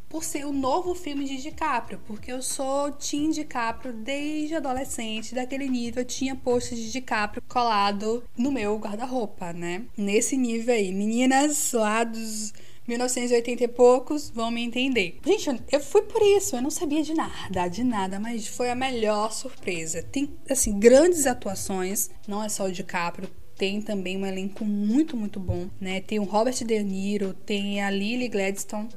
[0.08, 5.68] por ser o novo filme de DiCaprio, porque eu sou Tim DiCaprio desde adolescente, daquele
[5.68, 9.84] nível eu tinha post de DiCaprio colado no meu guarda-roupa, né?
[9.96, 12.52] Nesse nível aí, meninas lá dos
[12.88, 15.18] 1980 e poucos vão me entender.
[15.24, 18.74] Gente, eu fui por isso, eu não sabia de nada, de nada, mas foi a
[18.74, 20.02] melhor surpresa.
[20.02, 25.38] Tem, assim, grandes atuações, não é só o DiCaprio, tem também um elenco muito, muito
[25.38, 26.00] bom, né?
[26.00, 28.88] Tem o Robert De Niro, tem a Lily Gladstone,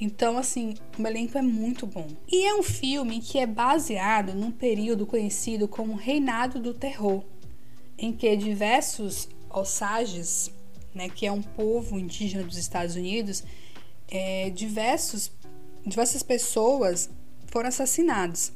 [0.00, 2.08] Então, assim, o elenco é muito bom.
[2.26, 7.22] E é um filme que é baseado num período conhecido como Reinado do Terror,
[7.98, 10.50] em que diversos Osages,
[10.94, 13.44] né, que é um povo indígena dos Estados Unidos,
[14.08, 15.30] é, diversos,
[15.84, 17.10] diversas pessoas
[17.46, 18.52] foram assassinadas.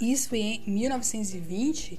[0.00, 1.98] Isso em 1920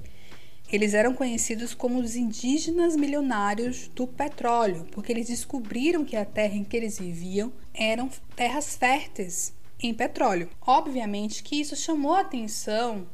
[0.70, 6.56] eles eram conhecidos como os indígenas milionários do petróleo, porque eles descobriram que a terra
[6.56, 10.50] em que eles viviam eram terras férteis em petróleo.
[10.60, 13.06] Obviamente que isso chamou a atenção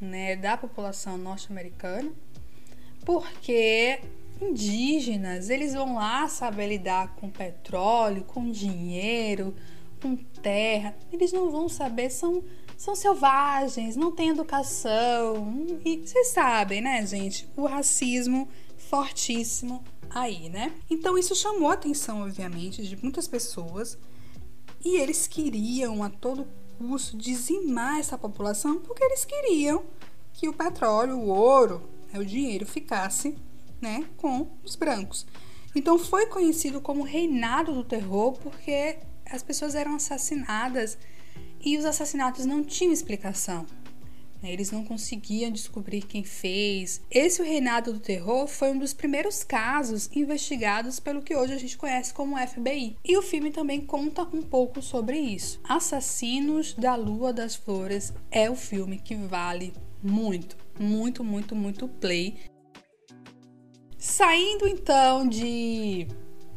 [0.00, 2.10] né, da população norte-americana,
[3.04, 4.00] porque
[4.40, 9.54] indígenas, eles vão lá saber lidar com petróleo, com dinheiro,
[10.00, 10.94] com terra.
[11.12, 12.44] Eles não vão saber, são
[12.76, 15.78] são selvagens, não têm educação.
[15.84, 17.48] E vocês sabem, né, gente?
[17.56, 20.72] O racismo fortíssimo aí, né?
[20.88, 23.98] Então isso chamou a atenção, obviamente, de muitas pessoas
[24.84, 26.46] e eles queriam a todo
[26.78, 29.84] custo dizimar essa população porque eles queriam
[30.32, 33.34] que o petróleo, o ouro, né, o dinheiro ficasse,
[33.80, 35.26] né, com os brancos.
[35.74, 38.98] Então foi conhecido como reinado do terror porque
[39.30, 40.96] as pessoas eram assassinadas
[41.66, 43.66] e os assassinatos não tinham explicação.
[44.40, 44.52] Né?
[44.52, 47.02] Eles não conseguiam descobrir quem fez.
[47.10, 51.58] Esse o reinado do terror foi um dos primeiros casos investigados pelo que hoje a
[51.58, 52.96] gente conhece como FBI.
[53.04, 55.60] E o filme também conta um pouco sobre isso.
[55.64, 62.36] Assassinos da Lua das Flores é o filme que vale muito, muito, muito, muito play.
[63.98, 66.06] Saindo então de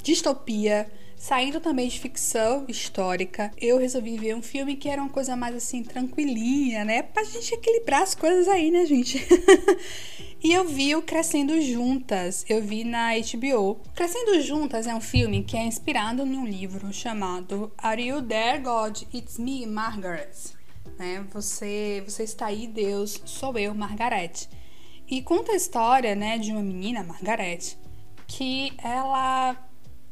[0.04, 0.88] distopia
[1.20, 5.54] Saindo também de ficção histórica, eu resolvi ver um filme que era uma coisa mais
[5.54, 7.04] assim, tranquilinha, né?
[7.04, 9.22] Pra gente equilibrar as coisas aí, né, gente?
[10.42, 13.82] e eu vi o Crescendo Juntas, eu vi na HBO.
[13.94, 19.02] Crescendo Juntas é um filme que é inspirado num livro chamado Are You There, God?
[19.14, 20.32] It's Me, Margaret.
[20.98, 21.26] Né?
[21.34, 24.48] Você, você está aí, Deus, sou eu, Margaret.
[25.06, 27.76] E conta a história, né, de uma menina, Margaret,
[28.26, 29.69] que ela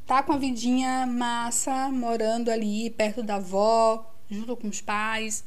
[0.08, 5.43] tá com a vidinha massa, morando ali perto da avó, junto com os pais,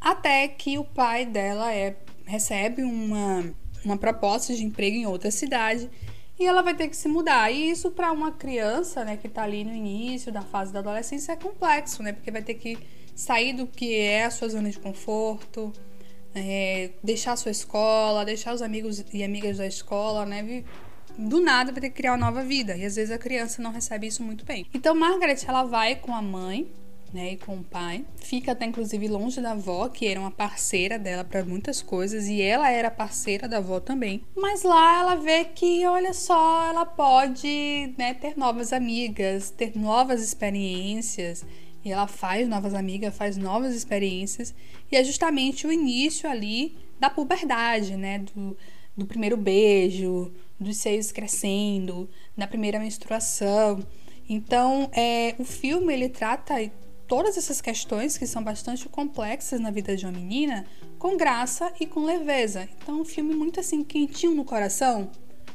[0.00, 5.88] até que o pai dela é, recebe uma, uma proposta de emprego em outra cidade
[6.38, 7.52] e ela vai ter que se mudar.
[7.52, 11.32] E isso para uma criança, né, que tá ali no início da fase da adolescência
[11.32, 12.12] é complexo, né?
[12.12, 12.76] Porque vai ter que
[13.14, 15.72] sair do que é a sua zona de conforto,
[16.34, 20.64] é, deixar a sua escola, deixar os amigos e amigas da escola, né?
[21.18, 22.76] Do nada vai ter que criar uma nova vida.
[22.76, 24.66] E às vezes a criança não recebe isso muito bem.
[24.72, 26.70] Então Margaret ela vai com a mãe
[27.12, 28.04] né, e com o pai.
[28.16, 32.40] Fica até inclusive longe da avó, que era uma parceira dela para muitas coisas, e
[32.40, 34.22] ela era parceira da avó também.
[34.34, 40.22] Mas lá ela vê que, olha só, ela pode né, ter novas amigas, ter novas
[40.22, 41.44] experiências.
[41.84, 44.54] E ela faz novas amigas, faz novas experiências.
[44.90, 48.20] E é justamente o início ali da puberdade, né?
[48.20, 48.56] Do,
[48.96, 53.84] do primeiro beijo, dos seios crescendo, na primeira menstruação.
[54.28, 56.54] Então, é, o filme ele trata
[57.06, 60.64] todas essas questões que são bastante complexas na vida de uma menina
[60.98, 62.68] com graça e com leveza.
[62.78, 65.10] Então, um filme muito assim quentinho no coração,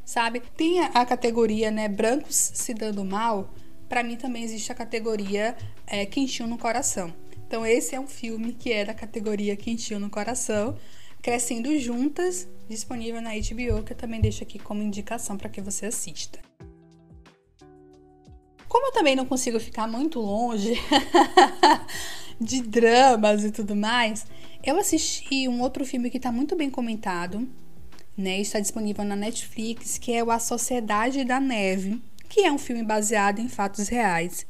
[0.05, 0.41] sabe?
[0.55, 3.53] Tem a, categoria, né, brancos se dando mal.
[3.89, 5.55] Para mim também existe a categoria
[5.87, 7.13] é, quentinho no coração.
[7.47, 10.75] Então, esse é um filme que é da categoria quentinho no coração
[11.21, 15.87] Crescendo Juntas, disponível na HBO, que eu também deixo aqui como indicação para que você
[15.87, 16.39] assista.
[18.67, 20.73] Como eu também não consigo ficar muito longe
[22.39, 24.25] de dramas e tudo mais,
[24.63, 27.47] eu assisti um outro filme que está muito bem comentado,
[28.15, 28.39] né?
[28.39, 32.83] Está disponível na Netflix, que é o A Sociedade da Neve, que é um filme
[32.83, 34.45] baseado em fatos reais.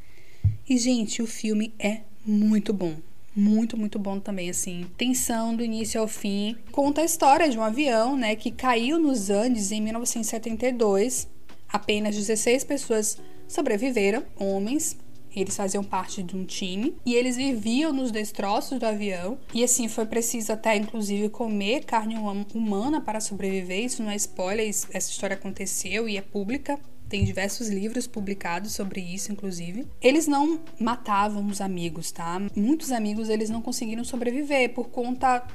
[0.68, 2.98] E, gente, o filme é muito bom
[3.38, 4.88] muito, muito bom também, assim.
[4.98, 6.58] Tensão do início ao fim.
[6.72, 11.28] Conta a história de um avião, né, que caiu nos Andes em 1972.
[11.70, 14.98] Apenas 16 pessoas sobreviveram, homens.
[15.36, 19.38] Eles faziam parte de um time e eles viviam nos destroços do avião.
[19.54, 22.16] E assim, foi preciso até inclusive comer carne
[22.56, 23.86] humana para sobreviver.
[23.86, 26.80] Isso não é spoiler, essa história aconteceu e é pública.
[27.10, 29.88] Tem diversos livros publicados sobre isso, inclusive.
[30.02, 32.42] Eles não matavam os amigos, tá?
[32.56, 35.48] Muitos amigos eles não conseguiram sobreviver por conta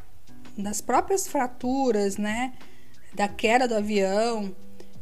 [0.56, 2.54] das próprias fraturas, né?
[3.14, 4.54] Da queda do avião,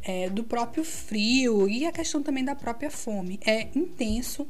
[0.03, 3.39] é, do próprio frio e a questão também da própria fome.
[3.45, 4.45] É intenso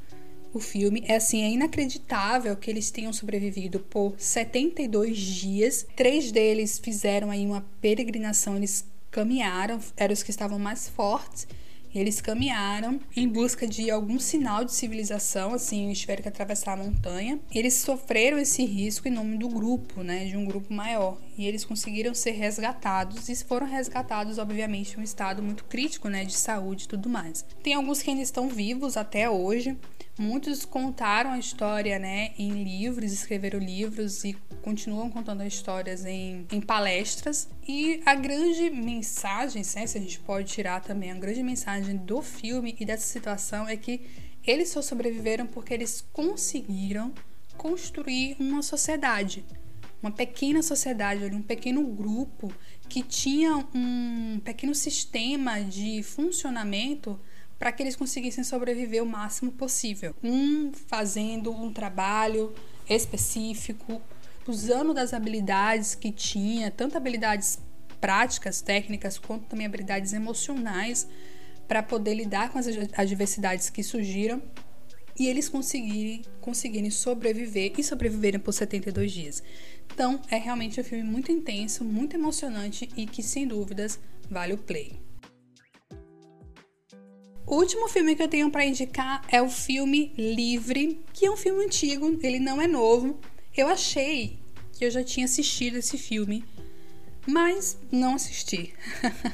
[0.52, 1.04] o filme.
[1.08, 5.86] É assim, é inacreditável que eles tenham sobrevivido por 72 dias.
[5.96, 11.48] Três deles fizeram aí uma peregrinação, eles caminharam, eram os que estavam mais fortes
[11.94, 16.78] eles caminharam em busca de algum sinal de civilização, assim, eles tiveram que atravessar a
[16.78, 17.40] montanha.
[17.54, 21.18] Eles sofreram esse risco em nome do grupo, né, de um grupo maior.
[21.38, 26.24] E eles conseguiram ser resgatados e foram resgatados, obviamente, em um estado muito crítico, né,
[26.24, 27.46] de saúde e tudo mais.
[27.64, 29.78] Tem alguns que ainda estão vivos até hoje.
[30.20, 36.60] Muitos contaram a história, né, em livros, escreveram livros e continuam contando histórias em, em
[36.60, 37.50] palestras.
[37.68, 42.22] E a grande mensagem, né, se a gente pode tirar também, a grande mensagem do
[42.22, 44.02] filme e dessa situação é que
[44.46, 47.14] eles só sobreviveram porque eles conseguiram
[47.58, 49.46] construir uma sociedade,
[50.02, 52.54] uma pequena sociedade, um pequeno grupo
[52.90, 57.20] que tinha um pequeno sistema de funcionamento
[57.62, 60.16] para que eles conseguissem sobreviver o máximo possível.
[60.24, 62.56] Um fazendo um trabalho
[62.90, 64.02] específico,
[64.48, 67.60] usando das habilidades que tinha, tanto habilidades
[68.00, 71.08] práticas, técnicas, quanto também habilidades emocionais
[71.68, 72.66] para poder lidar com as
[72.98, 74.42] adversidades que surgiram
[75.16, 79.44] e eles conseguirem, conseguirem sobreviver e sobreviverem por 72 dias.
[79.94, 84.58] Então, é realmente um filme muito intenso, muito emocionante e que, sem dúvidas, vale o
[84.58, 85.11] play.
[87.52, 91.36] O último filme que eu tenho para indicar é o filme Livre, que é um
[91.36, 93.20] filme antigo, ele não é novo.
[93.58, 94.40] Eu achei
[94.72, 96.46] que eu já tinha assistido esse filme,
[97.28, 98.74] mas não assisti.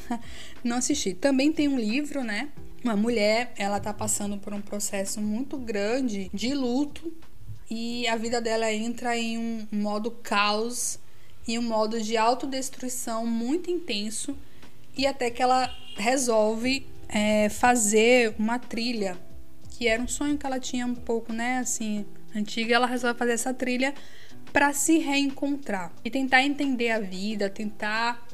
[0.64, 1.14] não assisti.
[1.14, 2.50] Também tem um livro, né?
[2.84, 7.14] Uma mulher, ela tá passando por um processo muito grande de luto
[7.70, 10.98] e a vida dela entra em um modo caos
[11.48, 14.36] e um modo de autodestruição muito intenso
[14.98, 19.17] e até que ela resolve é, fazer uma trilha,
[19.70, 23.34] que era um sonho que ela tinha um pouco, né, assim, antiga, ela resolve fazer
[23.34, 23.93] essa trilha
[24.52, 28.26] para se reencontrar e tentar entender a vida, tentar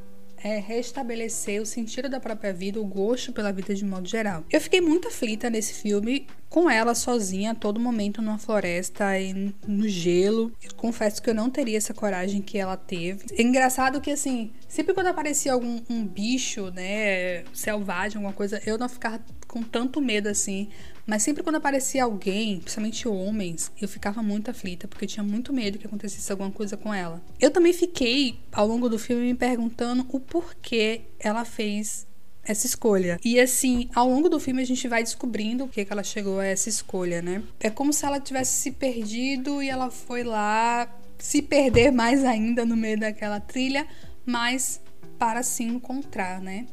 [0.44, 4.44] é restabelecer o sentido da própria vida, o gosto pela vida de modo geral.
[4.52, 9.54] Eu fiquei muito aflita nesse filme com ela sozinha a todo momento numa floresta e
[9.66, 10.52] no gelo.
[10.62, 13.26] Eu confesso que eu não teria essa coragem que ela teve.
[13.32, 18.78] É engraçado que assim, sempre quando aparecia algum um bicho, né, selvagem, alguma coisa, eu
[18.78, 20.70] não ficava com tanto medo assim.
[21.06, 25.52] Mas sempre quando aparecia alguém, principalmente homens, eu ficava muito aflita, porque eu tinha muito
[25.52, 27.22] medo que acontecesse alguma coisa com ela.
[27.40, 32.08] Eu também fiquei, ao longo do filme, me perguntando o porquê ela fez
[32.44, 33.20] essa escolha.
[33.24, 36.40] E assim, ao longo do filme a gente vai descobrindo o que, que ela chegou
[36.40, 37.42] a essa escolha, né?
[37.60, 42.66] É como se ela tivesse se perdido e ela foi lá se perder mais ainda
[42.66, 43.88] no meio daquela trilha,
[44.26, 44.82] mas
[45.18, 46.68] para se encontrar, né?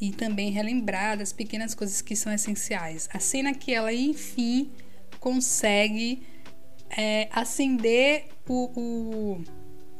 [0.00, 3.08] E também relembrar das pequenas coisas que são essenciais.
[3.12, 4.70] A cena que ela, enfim,
[5.18, 6.22] consegue
[6.96, 9.44] é, acender o, o,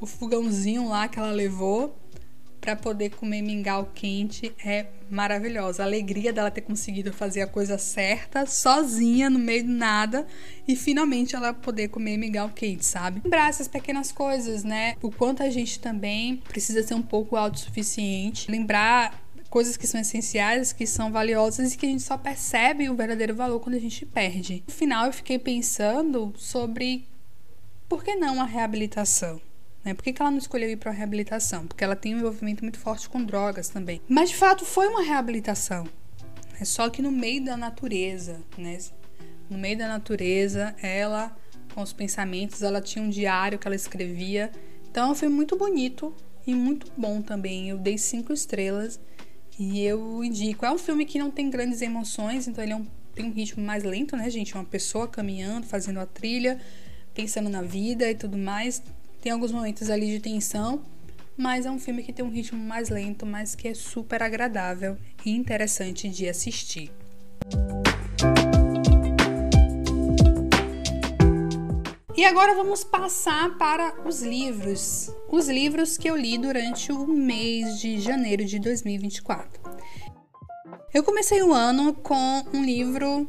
[0.01, 1.97] o fogãozinho lá que ela levou
[2.61, 5.83] para poder comer mingau quente é maravilhosa.
[5.83, 10.27] A alegria dela ter conseguido fazer a coisa certa, sozinha, no meio do nada,
[10.69, 13.21] e finalmente ela poder comer mingau quente, sabe?
[13.25, 14.95] Lembrar essas pequenas coisas, né?
[15.03, 18.51] O quanto a gente também precisa ser um pouco autossuficiente.
[18.51, 19.19] Lembrar
[19.51, 23.35] coisas que são essenciais, que são valiosas e que a gente só percebe o verdadeiro
[23.35, 24.63] valor quando a gente perde.
[24.67, 27.09] No final, eu fiquei pensando sobre
[27.89, 29.41] por que não a reabilitação.
[29.85, 29.93] Né?
[29.93, 31.67] Por que, que ela não escolheu ir para a reabilitação?
[31.67, 34.01] Porque ela tem um envolvimento muito forte com drogas também.
[34.09, 35.87] Mas de fato foi uma reabilitação.
[36.61, 38.79] É só que no meio da natureza, né?
[39.49, 41.37] No meio da natureza, ela,
[41.75, 44.53] com os pensamentos, ela tinha um diário que ela escrevia.
[44.89, 46.15] Então foi muito bonito
[46.47, 47.69] e muito bom também.
[47.69, 49.01] Eu dei cinco estrelas
[49.61, 50.65] e eu indico.
[50.65, 53.63] É um filme que não tem grandes emoções, então ele é um, tem um ritmo
[53.63, 54.55] mais lento, né, gente?
[54.55, 56.59] Uma pessoa caminhando, fazendo a trilha,
[57.13, 58.83] pensando na vida e tudo mais.
[59.21, 60.83] Tem alguns momentos ali de tensão,
[61.37, 64.97] mas é um filme que tem um ritmo mais lento, mas que é super agradável
[65.27, 66.91] e interessante de assistir.
[72.21, 75.11] E agora vamos passar para os livros.
[75.27, 79.59] Os livros que eu li durante o mês de janeiro de 2024.
[80.93, 83.27] Eu comecei o ano com um livro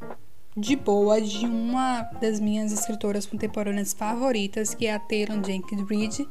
[0.57, 6.27] de boa de uma das minhas escritoras contemporâneas favoritas, que é a Taylor Jenkins Reid,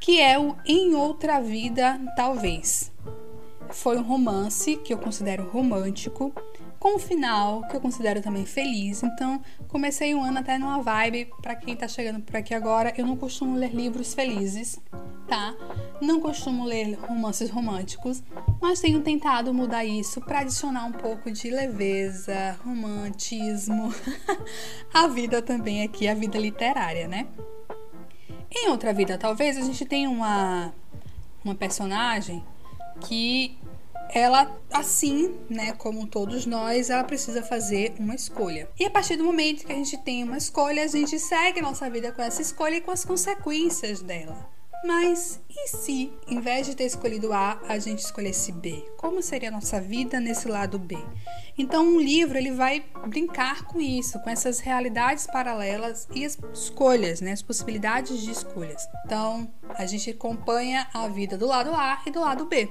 [0.00, 2.90] que é o Em Outra Vida, Talvez.
[3.68, 6.32] Foi um romance que eu considero romântico
[6.84, 9.02] com um final que eu considero também feliz.
[9.02, 11.30] Então, comecei o ano até numa vibe.
[11.40, 14.78] Para quem tá chegando por aqui agora, eu não costumo ler livros felizes,
[15.26, 15.54] tá?
[15.98, 18.22] Não costumo ler romances românticos,
[18.60, 23.90] mas tenho tentado mudar isso para adicionar um pouco de leveza, romantismo,
[24.92, 27.26] a vida também aqui, a vida literária, né?
[28.54, 30.70] Em outra vida, talvez a gente tenha uma
[31.42, 32.44] uma personagem
[33.00, 33.56] que
[34.10, 38.68] ela, assim, né, como todos nós, ela precisa fazer uma escolha.
[38.78, 41.62] E a partir do momento que a gente tem uma escolha, a gente segue a
[41.62, 44.54] nossa vida com essa escolha e com as consequências dela.
[44.84, 48.84] Mas e se, em vez de ter escolhido A, a gente escolhesse B?
[48.98, 50.98] Como seria a nossa vida nesse lado B?
[51.56, 57.22] Então, um livro ele vai brincar com isso, com essas realidades paralelas e as escolhas,
[57.22, 58.86] né, as possibilidades de escolhas.
[59.06, 62.68] Então, a gente acompanha a vida do lado A e do lado B.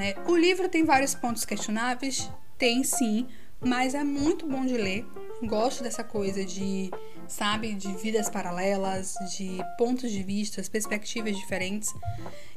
[0.00, 0.14] Né?
[0.26, 3.26] O livro tem vários pontos questionáveis, tem sim,
[3.60, 5.06] mas é muito bom de ler.
[5.42, 6.90] Gosto dessa coisa de,
[7.28, 11.92] sabe, de vidas paralelas, de pontos de vista, perspectivas diferentes.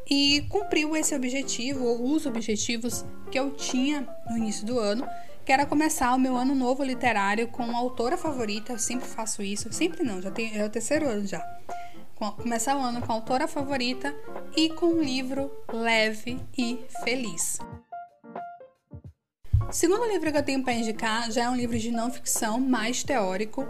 [0.10, 5.06] E cumpriu esse objetivo, ou os objetivos que eu tinha no início do ano,
[5.44, 8.72] que era começar o meu ano novo literário com uma autora favorita.
[8.72, 11.46] Eu sempre faço isso, sempre não, já é o terceiro ano já.
[12.32, 14.16] Começar o ano com a autora favorita
[14.56, 17.60] e com um livro leve e feliz.
[19.68, 22.60] O segundo livro que eu tenho para indicar já é um livro de não ficção,
[22.60, 23.68] mais teórico.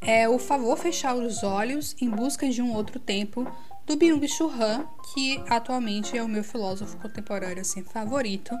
[0.00, 3.46] É O Favor Fechar os Olhos em Busca de um Outro Tempo,
[3.86, 8.54] do Byung-Chul Han, que atualmente é o meu filósofo contemporâneo assim, favorito.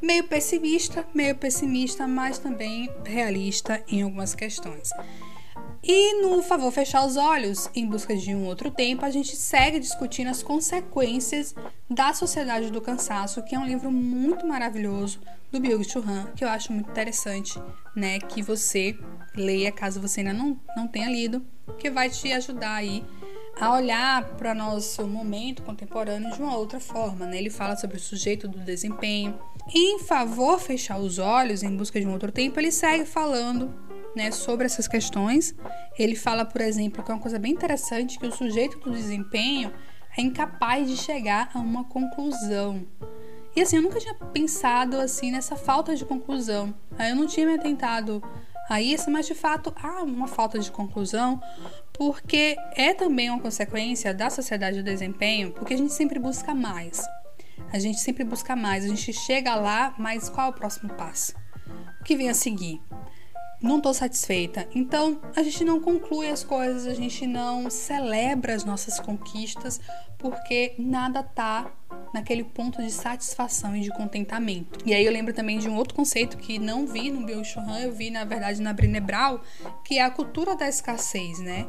[0.00, 4.90] Meio pessimista, meio pessimista, mas também realista em algumas questões.
[5.88, 9.78] E no Favor Fechar os Olhos, em busca de um outro tempo, a gente segue
[9.78, 11.54] discutindo as consequências
[11.88, 15.20] da Sociedade do Cansaço, que é um livro muito maravilhoso
[15.52, 17.56] do Byung-Chul Han, que eu acho muito interessante,
[17.94, 18.98] né, que você
[19.36, 21.40] leia caso você ainda não, não tenha lido,
[21.78, 23.04] que vai te ajudar aí
[23.56, 27.38] a olhar para nosso momento contemporâneo de uma outra forma, né?
[27.38, 29.38] Ele fala sobre o sujeito do desempenho.
[29.72, 33.85] Em favor fechar os olhos em busca de um outro tempo, ele segue falando
[34.16, 35.54] né, sobre essas questões.
[35.98, 39.72] Ele fala, por exemplo, que é uma coisa bem interessante, que o sujeito do desempenho
[40.16, 42.86] é incapaz de chegar a uma conclusão.
[43.54, 46.74] E assim, eu nunca tinha pensado assim nessa falta de conclusão.
[46.98, 48.22] Eu não tinha me atentado
[48.68, 51.40] a isso, mas de fato há uma falta de conclusão,
[51.92, 57.02] porque é também uma consequência da sociedade do desempenho, porque a gente sempre busca mais.
[57.72, 61.34] A gente sempre busca mais, a gente chega lá, mas qual é o próximo passo?
[62.00, 62.80] O que vem a seguir?
[63.60, 64.68] Não estou satisfeita.
[64.74, 69.80] Então, a gente não conclui as coisas, a gente não celebra as nossas conquistas,
[70.18, 71.70] porque nada tá
[72.12, 74.78] naquele ponto de satisfação e de contentamento.
[74.84, 77.80] E aí eu lembro também de um outro conceito que não vi no Byung-Chul Han,
[77.80, 79.40] eu vi na verdade na Brené Brown,
[79.84, 81.66] que é a cultura da escassez, né?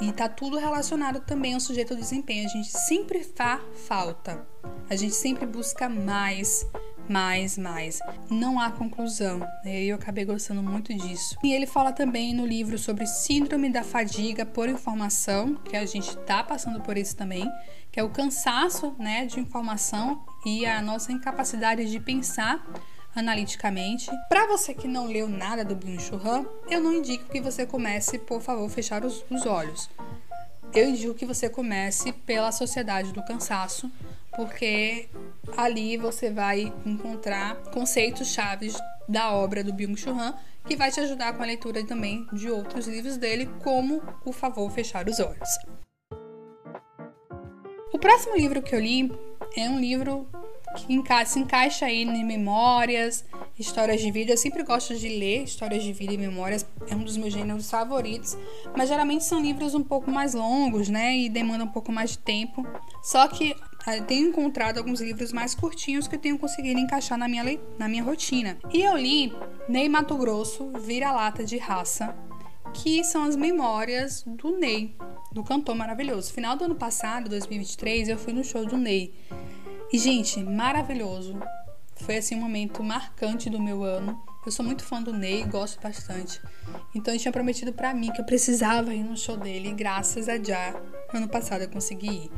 [0.00, 2.46] E tá tudo relacionado também ao sujeito ao desempenho.
[2.46, 4.44] A gente sempre faz falta.
[4.88, 6.66] A gente sempre busca mais,
[7.12, 8.00] mais, mais.
[8.30, 9.40] Não há conclusão.
[9.62, 9.82] Né?
[9.82, 11.36] Eu acabei gostando muito disso.
[11.44, 16.08] E ele fala também no livro sobre síndrome da fadiga por informação, que a gente
[16.08, 17.46] está passando por isso também,
[17.90, 22.66] que é o cansaço, né, de informação e a nossa incapacidade de pensar
[23.14, 24.10] analiticamente.
[24.30, 28.18] Para você que não leu nada do Byung-Chul Han, eu não indico que você comece,
[28.18, 29.90] por favor, fechar os, os olhos.
[30.72, 33.92] Eu indico que você comece pela Sociedade do Cansaço,
[34.36, 35.08] porque
[35.56, 38.76] ali você vai encontrar conceitos chaves
[39.08, 40.34] da obra do Byung-Chul Han
[40.66, 44.70] que vai te ajudar com a leitura também de outros livros dele, como O Favor
[44.70, 45.48] Fechar os Olhos.
[47.92, 49.10] O próximo livro que eu li
[49.56, 50.26] é um livro
[50.76, 53.24] que se encaixa aí em memórias,
[53.58, 54.32] histórias de vida.
[54.32, 57.70] Eu sempre gosto de ler histórias de vida e memórias, é um dos meus gêneros
[57.70, 58.36] favoritos,
[58.74, 62.18] mas geralmente são livros um pouco mais longos, né, e demandam um pouco mais de
[62.18, 62.66] tempo.
[63.02, 63.54] Só que
[64.06, 67.44] tenho encontrado alguns livros mais curtinhos que eu tenho conseguido encaixar na minha,
[67.78, 68.56] na minha rotina.
[68.72, 69.32] E eu li
[69.68, 72.16] Ney Mato Grosso, Vira-Lata de Raça,
[72.72, 74.96] que são as memórias do Ney,
[75.32, 76.32] do cantor maravilhoso.
[76.32, 79.14] Final do ano passado, 2023, eu fui no show do Ney.
[79.92, 81.38] E, gente, maravilhoso.
[81.96, 84.20] Foi assim um momento marcante do meu ano.
[84.44, 86.40] Eu sou muito fã do Ney, gosto bastante.
[86.94, 90.28] Então ele tinha prometido para mim que eu precisava ir no show dele e graças
[90.28, 90.74] a Já,
[91.12, 92.30] ano passado eu consegui ir.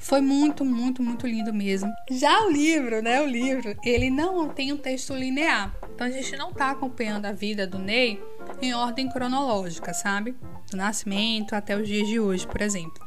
[0.00, 1.92] Foi muito, muito, muito lindo mesmo.
[2.10, 5.76] Já o livro, né, o livro, ele não tem um texto linear.
[5.94, 8.18] Então a gente não tá acompanhando a vida do Ney
[8.62, 10.34] em ordem cronológica, sabe?
[10.70, 13.04] Do nascimento até os dias de hoje, por exemplo.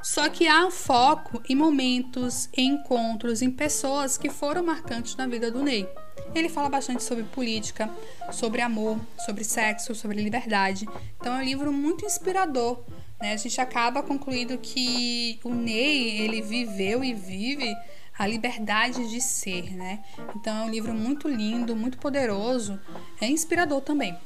[0.00, 5.50] Só que há foco em momentos, em encontros, em pessoas que foram marcantes na vida
[5.50, 5.88] do Ney.
[6.34, 7.90] Ele fala bastante sobre política,
[8.30, 10.86] sobre amor, sobre sexo, sobre liberdade.
[11.18, 12.82] Então é um livro muito inspirador.
[13.20, 13.32] Né?
[13.32, 17.74] A gente acaba concluindo que o Ney ele viveu e vive
[18.18, 20.02] a liberdade de ser, né?
[20.34, 22.80] Então é um livro muito lindo, muito poderoso,
[23.20, 24.16] é inspirador também.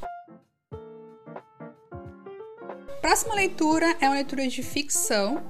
[3.01, 5.43] Próxima leitura é uma leitura de ficção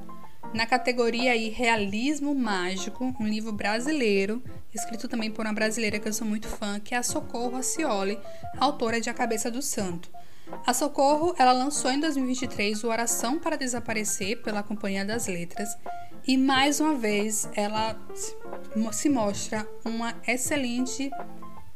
[0.52, 4.42] na categoria aí Realismo Mágico, um livro brasileiro,
[4.74, 8.18] escrito também por uma brasileira que eu sou muito fã, que é a Socorro Acioli,
[8.58, 10.10] autora de A Cabeça do Santo.
[10.66, 15.68] A Socorro, ela lançou em 2023 o Oração para Desaparecer pela Companhia das Letras
[16.26, 17.96] e mais uma vez ela
[18.92, 21.10] se mostra uma excelente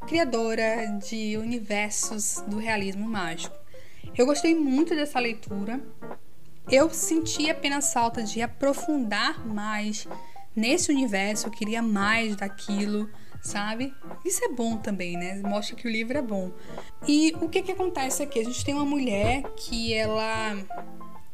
[0.05, 3.55] criadora de universos do realismo mágico.
[4.15, 5.81] Eu gostei muito dessa leitura.
[6.69, 10.07] Eu senti apenas falta de aprofundar mais
[10.55, 13.09] nesse universo, eu queria mais daquilo
[13.45, 13.93] sabe?
[14.25, 15.39] Isso é bom também, né?
[15.43, 16.51] Mostra que o livro é bom.
[17.07, 18.39] E o que que acontece aqui?
[18.39, 20.57] A gente tem uma mulher que ela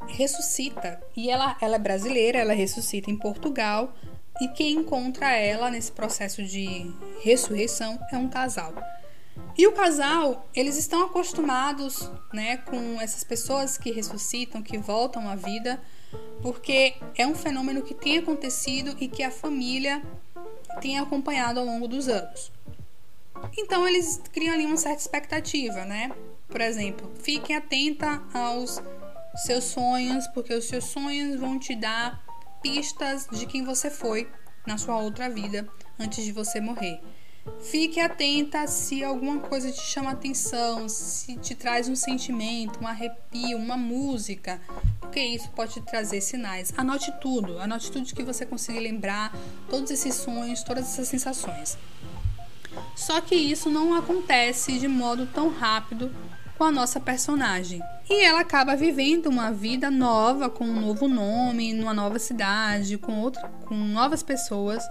[0.07, 3.93] ressuscita e ela, ela é brasileira, ela ressuscita em Portugal
[4.41, 6.91] e quem encontra ela nesse processo de
[7.23, 8.73] ressurreição é um casal.
[9.57, 15.35] E o casal, eles estão acostumados, né, com essas pessoas que ressuscitam, que voltam à
[15.35, 15.81] vida,
[16.41, 20.01] porque é um fenômeno que tem acontecido e que a família
[20.81, 22.51] tem acompanhado ao longo dos anos.
[23.57, 26.11] Então eles criam ali uma certa expectativa, né?
[26.47, 28.81] Por exemplo, fiquem atenta aos
[29.45, 32.23] seus sonhos, porque os seus sonhos vão te dar
[32.61, 34.29] pistas de quem você foi
[34.65, 35.67] na sua outra vida
[35.99, 37.01] antes de você morrer.
[37.59, 43.57] Fique atenta se alguma coisa te chama atenção, se te traz um sentimento, um arrepio,
[43.57, 44.61] uma música,
[44.99, 46.71] porque isso pode te trazer sinais.
[46.77, 49.35] Anote tudo, anote tudo que você conseguir lembrar,
[49.69, 51.77] todos esses sonhos, todas essas sensações.
[52.95, 56.13] Só que isso não acontece de modo tão rápido
[56.61, 57.81] com a nossa personagem.
[58.07, 63.19] E ela acaba vivendo uma vida nova, com um novo nome, numa nova cidade, com,
[63.19, 64.83] outra, com novas pessoas.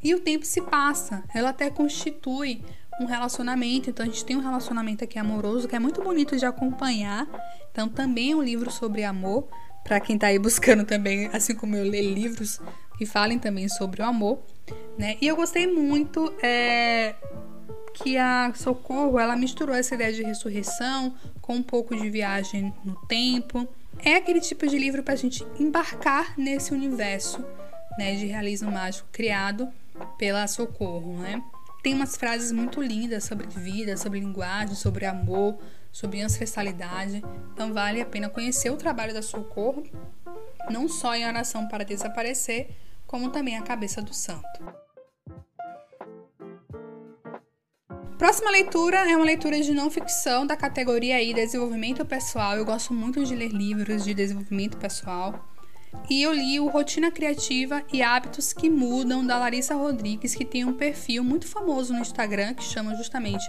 [0.00, 2.62] E o tempo se passa, ela até constitui
[3.00, 3.90] um relacionamento.
[3.90, 7.26] Então a gente tem um relacionamento aqui amoroso que é muito bonito de acompanhar.
[7.72, 9.48] Então também é um livro sobre amor
[9.82, 12.60] para quem está aí buscando também, assim como eu ler livros
[12.96, 14.38] que falem também sobre o amor,
[14.96, 15.16] né?
[15.20, 17.16] E eu gostei muito é,
[17.94, 22.94] que a Socorro ela misturou essa ideia de ressurreição com um pouco de viagem no
[23.06, 23.68] tempo.
[24.04, 27.44] É aquele tipo de livro para a gente embarcar nesse universo
[27.98, 29.68] né, de realismo mágico criado
[30.16, 31.42] pela Socorro, né?
[31.82, 35.58] Tem umas frases muito lindas sobre vida, sobre linguagem, sobre amor,
[35.92, 37.22] sobre ancestralidade.
[37.52, 39.84] Então vale a pena conhecer o trabalho da Socorro,
[40.70, 42.70] não só em oração para desaparecer,
[43.06, 44.87] como também a cabeça do santo.
[48.18, 52.56] Próxima leitura é uma leitura de não ficção da categoria aí desenvolvimento pessoal.
[52.56, 55.48] Eu gosto muito de ler livros de desenvolvimento pessoal.
[56.10, 60.64] E eu li o Rotina Criativa e Hábitos que Mudam, da Larissa Rodrigues, que tem
[60.64, 63.46] um perfil muito famoso no Instagram que chama justamente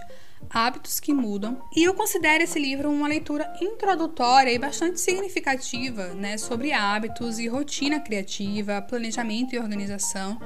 [0.48, 1.60] Hábitos que Mudam.
[1.76, 7.48] E eu considero esse livro uma leitura introdutória e bastante significativa né, sobre hábitos e
[7.48, 10.40] rotina criativa, planejamento e organização.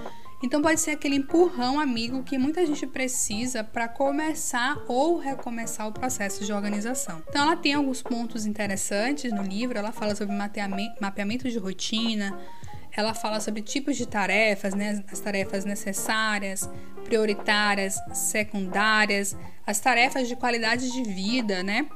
[0.44, 5.94] Então pode ser aquele empurrão amigo que muita gente precisa para começar ou recomeçar o
[5.94, 7.24] processo de organização.
[7.30, 10.36] Então ela tem alguns pontos interessantes no livro, ela fala sobre
[11.00, 12.38] mapeamento de rotina,
[12.92, 16.70] ela fala sobre tipos de tarefas, né, as tarefas necessárias,
[17.06, 21.88] prioritárias, secundárias, as tarefas de qualidade de vida, né?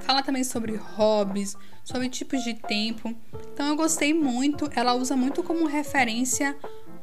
[0.00, 1.54] Fala também sobre hobbies,
[1.84, 3.14] sobre tipos de tempo.
[3.52, 6.56] Então eu gostei muito, ela usa muito como referência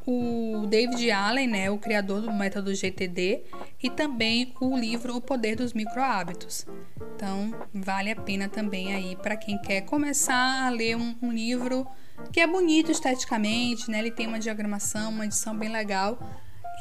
[0.06, 3.44] o David Allen, né, o criador do método GTD,
[3.82, 6.66] e também o livro O Poder dos Microhábitos.
[7.16, 11.88] Então, vale a pena também aí para quem quer começar a ler um, um, livro
[12.32, 14.00] que é bonito esteticamente, né?
[14.00, 16.20] Ele tem uma diagramação, uma edição bem legal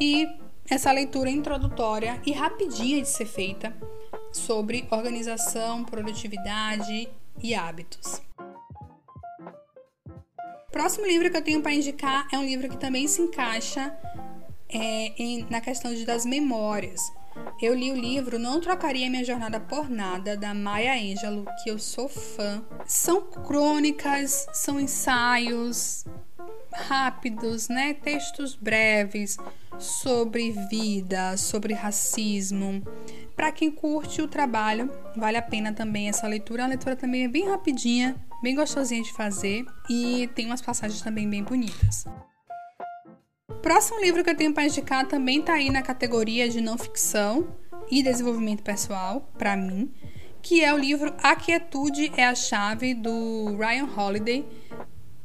[0.01, 0.29] e
[0.69, 3.75] essa leitura introdutória e rapidinha de ser feita
[4.33, 7.09] sobre organização, produtividade
[7.43, 8.23] e hábitos.
[10.75, 13.97] Próximo livro que eu tenho para indicar é um livro que também se encaixa
[14.69, 17.01] é, em, na questão de, das memórias.
[17.63, 21.79] Eu li o livro Não Trocaria Minha Jornada por Nada, da Maya Angelou, que eu
[21.79, 22.61] sou fã.
[22.87, 26.05] São crônicas, são ensaios
[26.73, 27.95] rápidos, né?
[27.95, 29.37] Textos breves
[29.79, 32.83] sobre vida, sobre racismo.
[33.37, 36.65] Para quem curte o trabalho, vale a pena também essa leitura.
[36.65, 41.29] A leitura também é bem rapidinha, bem gostosinha de fazer e tem umas passagens também
[41.29, 42.05] bem bonitas.
[43.63, 47.57] Próximo livro que eu tenho para indicar também está aí na categoria de não ficção
[47.91, 49.91] e desenvolvimento pessoal, para mim,
[50.43, 54.47] que é o livro A Quietude é a Chave, do Ryan Holiday,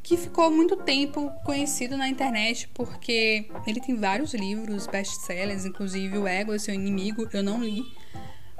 [0.01, 6.25] que ficou muito tempo conhecido na internet porque ele tem vários livros best-sellers, inclusive O
[6.25, 7.83] Ego é Seu Inimigo, eu não li.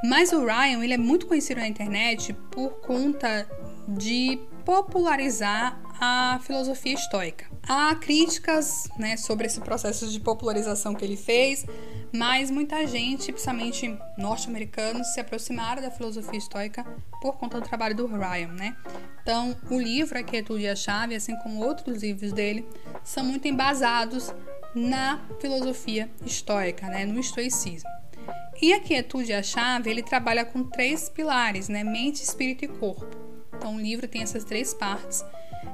[0.04, 3.48] Mas o Ryan, ele é muito conhecido na internet por conta
[3.88, 7.46] de popularizar a filosofia estoica.
[7.68, 11.66] Há críticas né, sobre esse processo de popularização que ele fez,
[12.12, 16.84] mas muita gente, principalmente norte-americanos, se aproximaram da filosofia estoica
[17.22, 18.76] por conta do trabalho do Ryan, né?
[19.22, 22.68] Então, o livro A Quietude e a Chave, assim como outros livros dele,
[23.04, 24.34] são muito embasados
[24.74, 27.90] na filosofia estoica, né, no estoicismo.
[28.62, 32.68] E a Quietude e a Chave, ele trabalha com três pilares, né, mente, espírito e
[32.68, 33.19] corpo.
[33.60, 35.24] Então, o livro tem essas três partes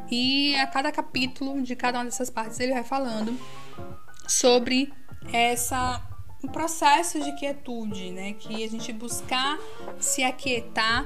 [0.10, 3.38] e a cada capítulo de cada uma dessas partes ele vai falando
[4.28, 4.92] sobre
[5.32, 6.02] essa
[6.44, 8.34] o processo de quietude, né?
[8.34, 9.58] Que a gente buscar
[10.00, 11.06] se aquietar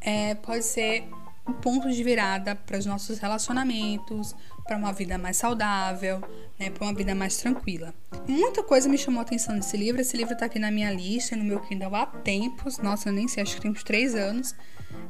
[0.00, 1.08] é, pode ser
[1.46, 6.22] um ponto de virada para os nossos relacionamentos, para uma vida mais saudável,
[6.58, 7.92] né, para uma vida mais tranquila.
[8.28, 10.00] Muita coisa me chamou a atenção nesse livro.
[10.00, 12.78] Esse livro está aqui na minha lista, no meu Kindle há tempos.
[12.78, 14.54] Nossa, eu nem sei, acho que tem uns três anos.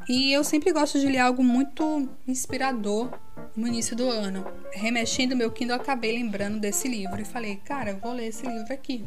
[0.09, 3.11] E eu sempre gosto de ler algo muito inspirador
[3.57, 4.44] no início do ano.
[4.72, 9.05] Remexendo meu Kindle, acabei lembrando desse livro e falei, cara, vou ler esse livro aqui.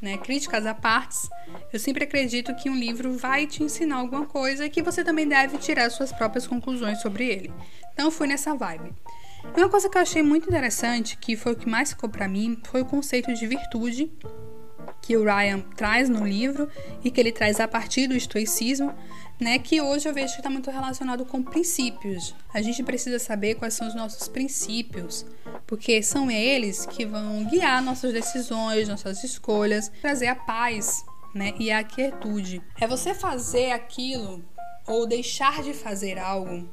[0.00, 0.18] Né?
[0.18, 1.30] Críticas à partes,
[1.72, 5.28] eu sempre acredito que um livro vai te ensinar alguma coisa e que você também
[5.28, 7.52] deve tirar suas próprias conclusões sobre ele.
[7.92, 8.92] Então fui nessa vibe.
[9.56, 12.26] E uma coisa que eu achei muito interessante, que foi o que mais ficou para
[12.26, 14.10] mim, foi o conceito de virtude
[15.00, 16.68] que o Ryan traz no livro
[17.04, 18.94] e que ele traz a partir do estoicismo,
[19.42, 22.34] né, que hoje eu vejo que está muito relacionado com princípios.
[22.54, 25.26] A gente precisa saber quais são os nossos princípios,
[25.66, 31.70] porque são eles que vão guiar nossas decisões, nossas escolhas, trazer a paz né, e
[31.70, 32.62] a quietude.
[32.80, 34.42] É você fazer aquilo
[34.86, 36.68] ou deixar de fazer algo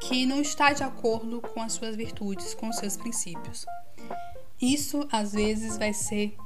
[0.00, 3.66] que não está de acordo com as suas virtudes, com os seus princípios.
[4.60, 6.36] Isso às vezes vai ser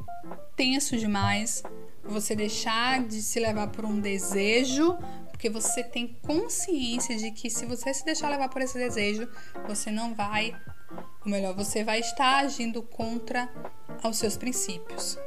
[0.57, 1.63] tenso demais,
[2.05, 4.97] você deixar de se levar por um desejo,
[5.43, 9.29] porque você tem consciência de que se você se deixar levar por esse desejo,
[9.67, 10.57] você não vai,
[11.25, 13.49] ou melhor, você vai estar agindo contra
[14.05, 15.19] os seus princípios.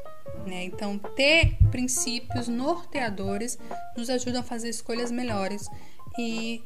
[0.47, 0.63] Né?
[0.63, 3.59] Então, ter princípios norteadores
[3.97, 5.67] nos ajuda a fazer escolhas melhores
[6.17, 6.63] e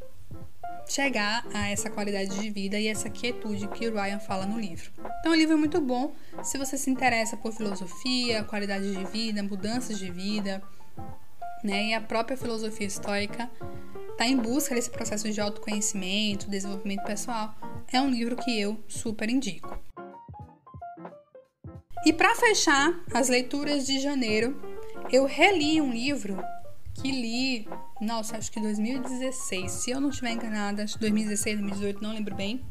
[0.87, 4.91] chegar a essa qualidade de vida e essa quietude que o Ryan fala no livro.
[5.21, 9.41] Então, o livro é muito bom se você se interessa por filosofia, qualidade de vida,
[9.41, 10.61] mudanças de vida,
[11.63, 11.87] né?
[11.87, 13.49] E a própria filosofia estoica
[14.11, 17.55] está em busca desse processo de autoconhecimento, desenvolvimento pessoal.
[17.91, 19.77] É um livro que eu super indico.
[22.05, 24.61] E para fechar as leituras de janeiro,
[25.11, 26.41] eu reli um livro
[26.93, 27.67] que li,
[28.01, 32.35] nossa, acho que 2016, se eu não estiver enganada, acho que 2016, 2018, não lembro
[32.35, 32.61] bem,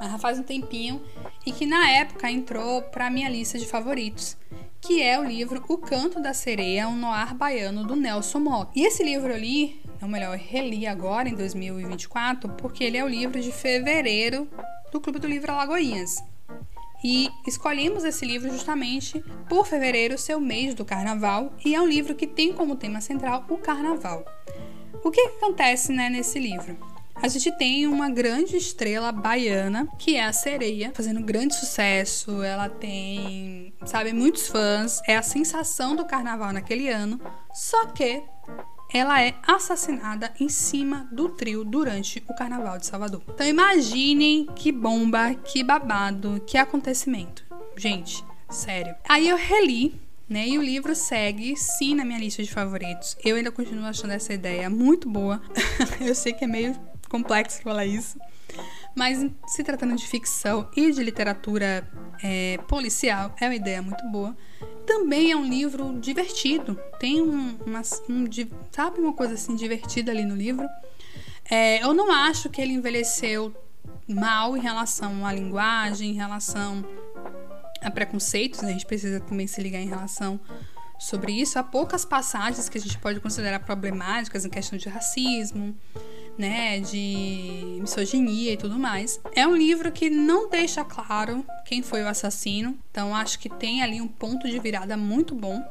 [0.00, 1.02] mas já faz um tempinho,
[1.44, 4.36] e que na época entrou para minha lista de favoritos,
[4.80, 8.72] que é o livro O Canto da Sereia, um noir baiano do Nelson Mota.
[8.74, 13.04] E esse livro eu li, ou melhor, eu reli agora em 2024, porque ele é
[13.04, 14.48] o livro de fevereiro
[14.92, 16.22] do Clube do Livro Alagoinhas.
[17.04, 21.86] E escolhemos esse livro justamente por fevereiro ser o mês do carnaval e é um
[21.86, 24.24] livro que tem como tema central o carnaval.
[25.04, 26.76] O que, que acontece né, nesse livro?
[27.14, 32.42] A gente tem uma grande estrela baiana, que é a Sereia, fazendo grande sucesso.
[32.42, 35.00] Ela tem, sabe, muitos fãs.
[35.06, 37.20] É a sensação do carnaval naquele ano.
[37.54, 38.22] Só que
[38.92, 43.22] ela é assassinada em cima do trio durante o Carnaval de Salvador.
[43.28, 47.44] Então imaginem que bomba, que babado, que acontecimento.
[47.76, 48.94] Gente, sério.
[49.08, 50.48] Aí eu reli né?
[50.48, 53.16] E o livro segue sim na minha lista de favoritos.
[53.24, 55.40] Eu ainda continuo achando essa ideia muito boa.
[56.00, 56.76] eu sei que é meio
[57.08, 58.18] complexo falar isso.
[58.96, 61.86] Mas se tratando de ficção e de literatura
[62.22, 64.34] é, policial, é uma ideia muito boa
[64.86, 66.80] também é um livro divertido.
[66.98, 68.24] Tem um, uma, um,
[68.70, 70.66] sabe uma coisa assim divertida ali no livro.
[71.50, 73.54] É, eu não acho que ele envelheceu
[74.08, 76.84] mal em relação à linguagem, em relação
[77.82, 78.62] a preconceitos.
[78.62, 78.68] Né?
[78.70, 80.40] A gente precisa também se ligar em relação
[80.98, 81.58] sobre isso.
[81.58, 85.76] Há poucas passagens que a gente pode considerar problemáticas em questão de racismo
[86.38, 89.20] né, de misoginia e tudo mais.
[89.34, 93.82] É um livro que não deixa claro quem foi o assassino, então acho que tem
[93.82, 95.62] ali um ponto de virada muito bom.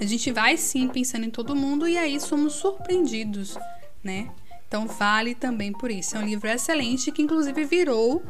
[0.00, 3.58] A gente vai sim pensando em todo mundo e aí somos surpreendidos,
[4.02, 4.30] né?
[4.66, 6.16] Então vale também por isso.
[6.16, 8.22] É um livro excelente que inclusive virou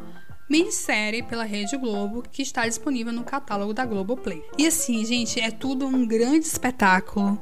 [0.51, 4.43] minissérie pela Rede Globo que está disponível no catálogo da Globoplay.
[4.57, 7.39] E assim, gente, é tudo um grande espetáculo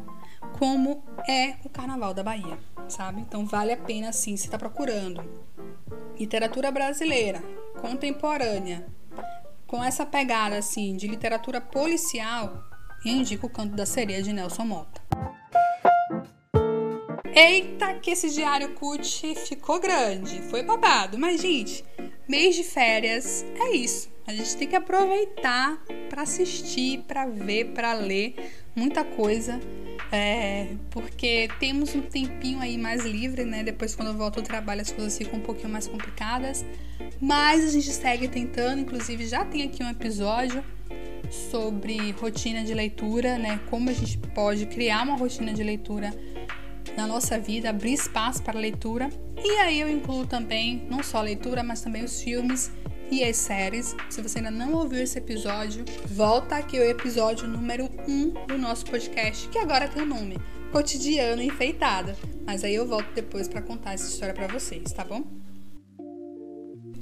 [0.59, 3.21] como é o Carnaval da Bahia, sabe?
[3.21, 5.23] Então vale a pena sim se está procurando
[6.19, 7.41] literatura brasileira
[7.81, 8.85] contemporânea
[9.65, 12.63] com essa pegada assim de literatura policial,
[13.03, 15.01] eu indico o Canto da Sereia de Nelson Mota.
[17.33, 21.17] Eita, que esse diário cut ficou grande, foi babado.
[21.17, 21.85] Mas, gente,
[22.29, 24.07] mês de férias é isso.
[24.27, 28.35] A gente tem que aproveitar para assistir, para ver, para ler
[28.75, 29.59] muita coisa.
[30.11, 33.63] É, porque temos um tempinho aí mais livre, né?
[33.63, 36.63] Depois, quando eu volto ao trabalho, as coisas ficam um pouquinho mais complicadas.
[37.19, 40.63] Mas a gente segue tentando, inclusive já tem aqui um episódio
[41.31, 43.59] sobre rotina de leitura, né?
[43.69, 46.11] Como a gente pode criar uma rotina de leitura
[46.95, 49.09] na nossa vida, abrir espaço para leitura.
[49.43, 52.71] E aí eu incluo também não só a leitura, mas também os filmes
[53.11, 53.95] e as séries.
[54.09, 58.85] Se você ainda não ouviu esse episódio, volta aqui o episódio número 1 do nosso
[58.85, 60.37] podcast, que agora tem o nome
[60.71, 62.13] Cotidiano Enfeitado.
[62.45, 65.23] Mas aí eu volto depois para contar essa história para vocês, tá bom?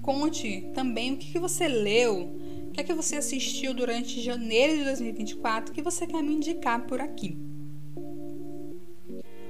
[0.01, 2.21] Conte também o que, que você leu,
[2.67, 6.85] o que, é que você assistiu durante janeiro de 2024 que você quer me indicar
[6.85, 7.37] por aqui.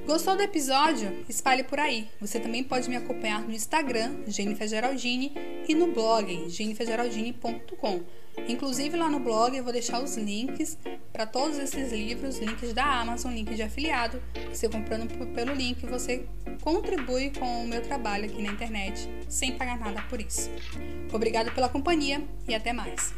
[0.07, 1.25] Gostou do episódio?
[1.27, 2.07] Espalhe por aí.
[2.21, 5.33] Você também pode me acompanhar no Instagram, Jennifer Geraldine,
[5.67, 8.03] e no blog, jennifergeraldine.com.
[8.47, 10.77] Inclusive lá no blog eu vou deixar os links
[11.11, 14.23] para todos esses livros, links da Amazon, link de afiliado.
[14.49, 16.25] Você comprando pelo link, você
[16.61, 20.49] contribui com o meu trabalho aqui na internet, sem pagar nada por isso.
[21.11, 23.13] Obrigado pela companhia e até mais.